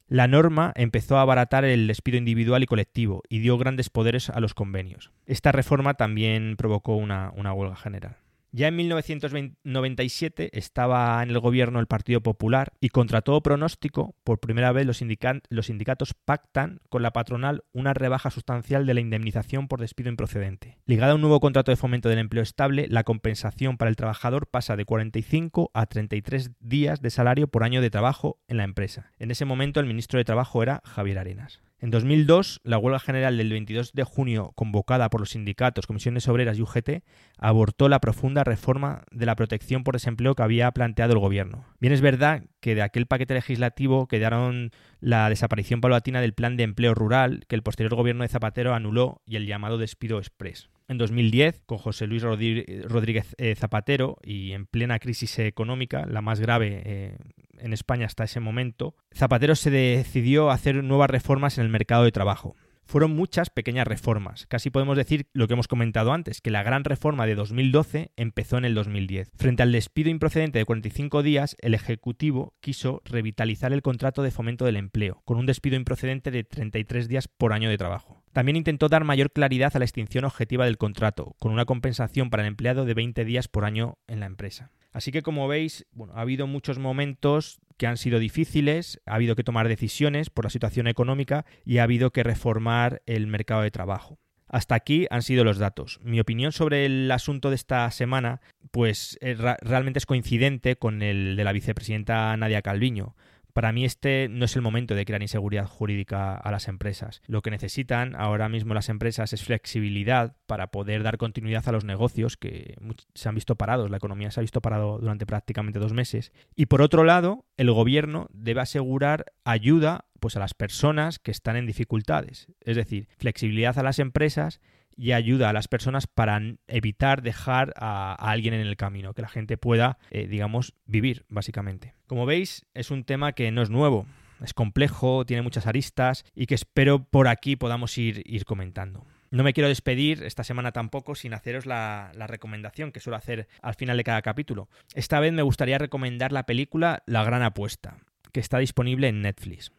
La 0.07 0.29
norma 0.29 0.73
empezó 0.76 1.17
a 1.19 1.23
abaratar 1.23 1.64
el 1.64 1.88
despido 1.88 2.17
individual 2.17 2.62
y 2.62 2.67
colectivo 2.67 3.25
y 3.29 3.41
dio 3.41 3.59
grandes 3.59 3.91
poderes 3.91 4.31
a 4.31 4.38
los 4.38 4.55
convenios. 4.55 5.11
Esta 5.26 5.50
reforma 5.50 5.95
también 5.95 6.55
provocó 6.57 6.95
una, 6.95 7.33
una 7.35 7.53
huelga 7.53 7.75
general. 7.75 8.19
Ya 8.56 8.68
en 8.68 8.76
1997 8.76 10.56
estaba 10.56 11.20
en 11.25 11.30
el 11.30 11.40
gobierno 11.40 11.80
el 11.80 11.88
Partido 11.88 12.20
Popular 12.20 12.73
y 12.78 12.90
contra 12.90 13.20
todo 13.20 13.42
pronóstico, 13.42 14.14
por 14.23 14.38
primera 14.38 14.70
vez 14.70 14.87
los, 14.87 15.02
los, 15.49 15.66
sindicatos 15.66 16.14
pactan 16.14 16.78
con 16.88 17.02
la 17.02 17.12
patronal 17.12 17.64
una 17.73 17.94
rebaja 17.94 18.30
sustancial 18.30 18.87
de 18.87 18.94
la 18.94 19.00
indemnización 19.00 19.66
por 19.66 19.80
despido 19.80 20.08
improcedente. 20.08 20.78
Ligada 20.87 21.11
a 21.11 21.14
un 21.16 21.23
nuevo 21.23 21.40
contrato 21.40 21.73
de 21.73 21.76
fomento 21.76 22.08
del 22.08 22.20
empleo 22.20 22.44
estable, 22.44 22.87
la 22.88 23.02
compensación 23.02 23.76
para 23.76 23.88
el 23.88 23.96
trabajador 23.96 24.46
pasa 24.46 24.76
de 24.76 24.84
45 24.84 25.73
a 25.75 25.87
33 25.87 26.52
días 26.61 27.02
de 27.02 27.11
salario 27.11 27.49
por 27.49 27.64
año 27.64 27.80
de 27.80 27.90
trabajo 27.90 28.38
en 28.46 28.58
la 28.58 28.62
empresa. 28.62 29.11
En 29.18 29.32
ese 29.32 29.44
momento 29.44 29.80
el 29.80 29.87
ministro 29.87 30.18
de 30.18 30.25
Trabajo 30.25 30.62
era 30.62 30.80
Javier 30.84 31.18
Arenas. 31.18 31.61
En 31.81 31.90
2002, 31.90 32.61
la 32.64 32.78
huelga 32.78 32.99
general 32.99 33.37
del 33.37 33.50
22 33.50 33.93
de 33.93 34.04
junio, 34.04 34.52
convocada 34.54 35.11
por 35.11 35.21
los 35.21 35.31
sindicatos, 35.31 35.87
comisiones 35.87 36.28
obreras 36.28 36.57
y 36.57 36.62
UGT, 36.62 37.02
abortó 37.37 37.88
la 37.88 38.00
profunda 38.00 38.43
reforma 38.43 39.02
de 39.11 39.26
la 39.26 39.37
protección 39.37 39.85
por 39.85 39.95
desempleo 39.95 40.35
que 40.35 40.43
había 40.43 40.71
planteado 40.71 41.12
el 41.12 41.19
gobierno. 41.19 41.66
Bien 41.81 41.93
es 41.93 42.00
verdad 42.00 42.45
que 42.61 42.75
de 42.75 42.83
aquel 42.83 43.07
paquete 43.07 43.35
legislativo 43.35 44.09
quedaron 44.09 44.71
la 45.00 45.28
desaparición 45.28 45.81
paulatina 45.81 46.21
del 46.23 46.33
plan 46.33 46.57
de 46.57 46.62
empleo 46.62 46.95
rural 46.95 47.45
que 47.49 47.57
el 47.57 47.62
posterior 47.62 47.95
gobierno 47.95 48.23
de 48.23 48.28
Zapatero 48.28 48.73
anuló 48.73 49.21
y 49.26 49.37
el 49.37 49.47
llamado 49.47 49.76
despido 49.76 50.19
express. 50.19 50.71
En 50.87 50.99
2010, 50.99 51.62
con 51.66 51.78
José 51.78 52.07
Luis 52.07 52.23
Rodríguez 52.23 53.35
eh, 53.38 53.54
Zapatero 53.54 54.19
y 54.23 54.52
en 54.52 54.66
plena 54.66 54.99
crisis 54.99 55.38
económica, 55.38 56.04
la 56.07 56.21
más 56.21 56.40
grave 56.40 56.83
eh, 56.85 57.16
en 57.61 57.73
España 57.73 58.06
hasta 58.06 58.25
ese 58.25 58.40
momento, 58.40 58.94
Zapatero 59.14 59.54
se 59.54 59.70
decidió 59.70 60.50
a 60.50 60.54
hacer 60.54 60.82
nuevas 60.82 61.11
reformas 61.11 61.58
en 61.58 61.64
el 61.64 61.70
mercado 61.70 62.04
de 62.04 62.12
trabajo. 62.12 62.56
Fueron 62.87 63.16
muchas 63.16 63.49
pequeñas 63.49 63.87
reformas. 63.87 64.46
Casi 64.46 64.70
podemos 64.70 64.96
decir 64.96 65.26
lo 65.32 65.46
que 65.46 65.54
hemos 65.54 65.68
comentado 65.68 66.12
antes, 66.12 66.40
que 66.40 66.50
la 66.50 66.62
gran 66.62 66.84
reforma 66.84 67.26
de 67.26 67.34
2012 67.34 68.12
empezó 68.16 68.58
en 68.58 68.66
el 68.66 68.75
2010. 68.75 69.30
Frente 69.37 69.62
al 69.62 69.73
despido 69.73 70.11
improcedente 70.11 70.58
de 70.58 70.64
45 70.66 71.23
días, 71.23 71.56
el 71.61 71.75
Ejecutivo 71.75 72.54
quiso 72.61 73.00
revitalizar 73.04 73.73
el 73.73 73.82
contrato 73.82 74.23
de 74.23 74.30
fomento 74.30 74.67
del 74.67 74.76
empleo, 74.76 75.23
con 75.25 75.38
un 75.38 75.47
despido 75.47 75.76
improcedente 75.76 76.30
de 76.30 76.45
33 76.45 77.08
días 77.08 77.26
por 77.26 77.54
año 77.54 77.71
de 77.71 77.78
trabajo. 77.78 78.23
También 78.32 78.56
intentó 78.56 78.88
dar 78.88 79.04
mayor 79.04 79.32
claridad 79.32 79.73
a 79.75 79.78
la 79.78 79.84
extinción 79.86 80.25
objetiva 80.25 80.67
del 80.67 80.76
contrato, 80.76 81.36
con 81.38 81.52
una 81.52 81.64
compensación 81.64 82.28
para 82.28 82.43
el 82.43 82.49
empleado 82.49 82.84
de 82.84 82.95
20 82.95 83.25
días 83.25 83.49
por 83.49 83.64
año 83.64 83.97
en 84.08 84.21
la 84.21 84.26
empresa. 84.26 84.71
Así 84.95 85.11
que 85.11 85.23
como 85.23 85.49
veis, 85.49 85.87
bueno, 85.91 86.15
ha 86.15 86.21
habido 86.21 86.47
muchos 86.47 86.78
momentos 86.78 87.59
que 87.76 87.89
han 87.89 87.97
sido 87.97 88.21
difíciles, 88.21 89.02
ha 89.07 89.17
habido 89.17 89.35
que 89.35 89.43
tomar 89.43 89.67
decisiones 89.67 90.30
por 90.30 90.45
la 90.45 90.50
situación 90.50 90.87
económica 90.87 91.45
y 91.65 91.78
ha 91.78 91.83
habido 91.83 92.13
que 92.13 92.23
reformar 92.23 93.02
el 93.04 93.26
mercado 93.26 93.63
de 93.63 93.73
trabajo. 93.73 94.21
Hasta 94.47 94.76
aquí 94.76 95.09
han 95.11 95.23
sido 95.23 95.43
los 95.43 95.59
datos. 95.59 95.99
Mi 96.04 96.21
opinión 96.21 96.52
sobre 96.52 96.87
el 96.87 97.11
asunto 97.11 97.50
de 97.50 97.57
esta 97.57 97.91
semana, 97.91 98.41
pues 98.71 99.19
eh, 99.21 99.35
realmente 99.35 99.99
es 99.99 100.07
coincidente 100.07 100.76
con 100.76 101.02
el 101.02 101.35
de 101.35 101.43
la 101.43 101.50
vicepresidenta 101.50 102.37
Nadia 102.37 102.63
Calviño. 102.63 103.17
Para 103.54 103.71
mí 103.71 103.84
este 103.84 104.28
no 104.28 104.47
es 104.47 104.56
el 104.56 104.62
momento 104.62 104.97
de 104.97 105.04
crear 105.04 105.23
inseguridad 105.23 105.67
jurídica 105.67 106.34
a 106.34 106.50
las 106.50 106.67
empresas. 106.67 107.23
Lo 107.28 107.40
que 107.40 107.52
necesitan 107.52 108.17
ahora 108.17 108.49
mismo 108.49 108.75
las 108.75 108.88
empresas 108.88 109.32
es 109.32 109.45
flexibilidad 109.45 110.36
para 110.47 110.73
poder 110.73 111.04
dar 111.04 111.19
continuidad 111.19 111.69
a 111.69 111.73
los 111.73 111.84
negocios 111.84 112.36
que 112.36 112.76
se 113.14 113.28
han 113.28 113.36
visto 113.36 113.54
parados, 113.54 113.90
la 113.90 113.99
economía 113.99 114.32
se 114.32 114.40
ha 114.40 114.43
visto 114.43 114.60
parado 114.60 114.99
durante 114.99 115.25
prácticamente 115.25 115.78
dos 115.78 115.93
meses. 115.93 116.32
Y 116.56 116.67
por 116.67 116.82
otro 116.82 117.04
lado, 117.04 117.47
el 117.56 117.71
gobierno 117.71 118.26
debe 118.32 118.60
asegurar 118.60 119.26
ayuda 119.45 120.06
pues 120.19 120.36
a 120.36 120.40
las 120.40 120.54
personas 120.54 121.21
que 121.21 121.30
están 121.30 121.54
en 121.54 121.67
dificultades, 121.67 122.49
es 122.60 122.76
decir, 122.76 123.08
flexibilidad 123.19 123.78
a 123.78 123.84
las 123.84 124.00
empresas 124.00 124.60
y 124.97 125.13
ayuda 125.13 125.50
a 125.50 125.52
las 125.52 125.69
personas 125.69 126.07
para 126.07 126.41
evitar 126.67 127.23
dejar 127.23 127.73
a, 127.76 128.15
alguien 128.15 128.54
en 128.54 128.61
el 128.61 128.76
camino, 128.76 129.15
que 129.15 129.23
la 129.23 129.28
gente 129.28 129.57
pueda, 129.57 129.99
eh, 130.11 130.26
digamos, 130.26 130.75
vivir, 130.87 131.25
básicamente. 131.28 131.95
Como 132.07 132.26
veis, 132.26 132.67
es 132.75 132.91
un 132.91 133.04
tema 133.04 133.33
que 133.33 133.50
no 133.50 133.63
es 133.63 133.71
nuevo, 133.71 134.07
es 134.43 134.54
complejo, 134.54 135.25
tiene 135.25 135.43
muchas 135.43 135.67
aristas 135.67 136.25
y 136.35 136.47
que 136.47 136.54
espero 136.54 137.04
por 137.04 137.28
aquí 137.28 137.57
podamos 137.57 137.97
ir, 137.99 138.23
ir 138.26 138.45
comentando. 138.45 139.07
No 139.30 139.43
me 139.43 139.52
quiero 139.52 139.69
despedir 139.69 140.23
esta 140.23 140.45
semana 140.45 140.71
tampoco 140.71 141.17
sin 141.17 141.35
haceros 141.35 141.67
la, 141.67 142.13
la, 142.15 142.28
recomendación 142.28 142.93
que 142.93 143.00
suelo 143.00 143.17
hacer 143.17 143.49
al 143.63 143.75
final 143.75 143.97
de 143.97 144.04
cada 144.04 144.23
capítulo. 144.23 144.69
Esta 144.95 145.19
vez 145.19 145.33
me 145.33 145.43
gustaría 145.43 145.78
recomendar 145.78 146.30
la 146.30 146.47
película 146.47 147.02
La 147.07 147.25
Gran 147.25 147.43
Apuesta, 147.43 147.97
que 148.30 148.39
está 148.39 148.59
disponible 148.59 149.09
en 149.09 149.23
Netflix. 149.23 149.73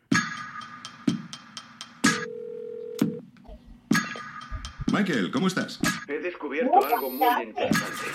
Michael, 4.95 5.29
¿cómo 5.29 5.47
estás? 5.47 5.77
He 6.07 6.19
descubierto 6.19 6.73
algo 6.85 7.09
muy 7.09 7.43
interesante. 7.43 8.05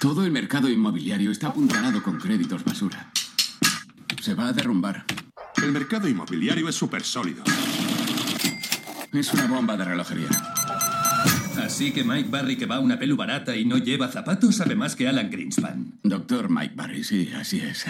Todo 0.00 0.24
el 0.24 0.32
mercado 0.32 0.68
inmobiliario 0.68 1.30
está 1.30 1.48
apuntalado 1.48 2.02
con 2.02 2.18
créditos 2.18 2.64
basura. 2.64 3.12
Se 4.20 4.34
va 4.34 4.48
a 4.48 4.52
derrumbar. 4.52 5.04
El 5.62 5.70
mercado 5.70 6.08
inmobiliario 6.08 6.68
es 6.68 6.74
súper 6.74 7.04
sólido. 7.04 7.44
Es 9.12 9.32
una 9.32 9.46
bomba 9.46 9.76
de 9.76 9.84
relojería. 9.84 10.30
Así 11.64 11.92
que 11.92 12.02
Mike 12.02 12.28
Barry, 12.28 12.56
que 12.56 12.66
va 12.66 12.76
a 12.76 12.80
una 12.80 12.98
pelu 12.98 13.16
barata 13.16 13.54
y 13.54 13.64
no 13.64 13.78
lleva 13.78 14.08
zapatos, 14.08 14.56
sabe 14.56 14.74
más 14.74 14.96
que 14.96 15.06
Alan 15.06 15.30
Greenspan. 15.30 15.92
Doctor 16.02 16.50
Mike 16.50 16.74
Barry, 16.74 17.04
sí, 17.04 17.32
así 17.38 17.60
es. 17.60 17.86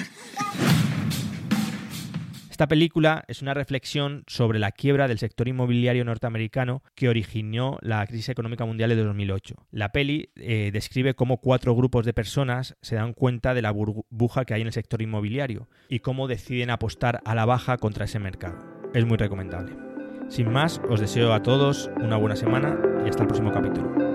Esta 2.54 2.68
película 2.68 3.24
es 3.26 3.42
una 3.42 3.52
reflexión 3.52 4.22
sobre 4.28 4.60
la 4.60 4.70
quiebra 4.70 5.08
del 5.08 5.18
sector 5.18 5.48
inmobiliario 5.48 6.04
norteamericano 6.04 6.84
que 6.94 7.08
originó 7.08 7.78
la 7.82 8.06
crisis 8.06 8.28
económica 8.28 8.64
mundial 8.64 8.90
de 8.90 9.02
2008. 9.02 9.56
La 9.72 9.90
peli 9.90 10.30
eh, 10.36 10.70
describe 10.72 11.14
cómo 11.14 11.38
cuatro 11.38 11.74
grupos 11.74 12.06
de 12.06 12.12
personas 12.12 12.76
se 12.80 12.94
dan 12.94 13.12
cuenta 13.12 13.54
de 13.54 13.62
la 13.62 13.72
burbuja 13.72 14.44
que 14.44 14.54
hay 14.54 14.60
en 14.60 14.68
el 14.68 14.72
sector 14.72 15.02
inmobiliario 15.02 15.68
y 15.88 15.98
cómo 15.98 16.28
deciden 16.28 16.70
apostar 16.70 17.20
a 17.24 17.34
la 17.34 17.44
baja 17.44 17.76
contra 17.76 18.04
ese 18.04 18.20
mercado. 18.20 18.56
Es 18.94 19.04
muy 19.04 19.16
recomendable. 19.16 19.74
Sin 20.28 20.52
más, 20.52 20.80
os 20.88 21.00
deseo 21.00 21.32
a 21.32 21.42
todos 21.42 21.90
una 21.96 22.18
buena 22.18 22.36
semana 22.36 22.78
y 23.04 23.08
hasta 23.08 23.22
el 23.22 23.26
próximo 23.26 23.50
capítulo. 23.50 24.13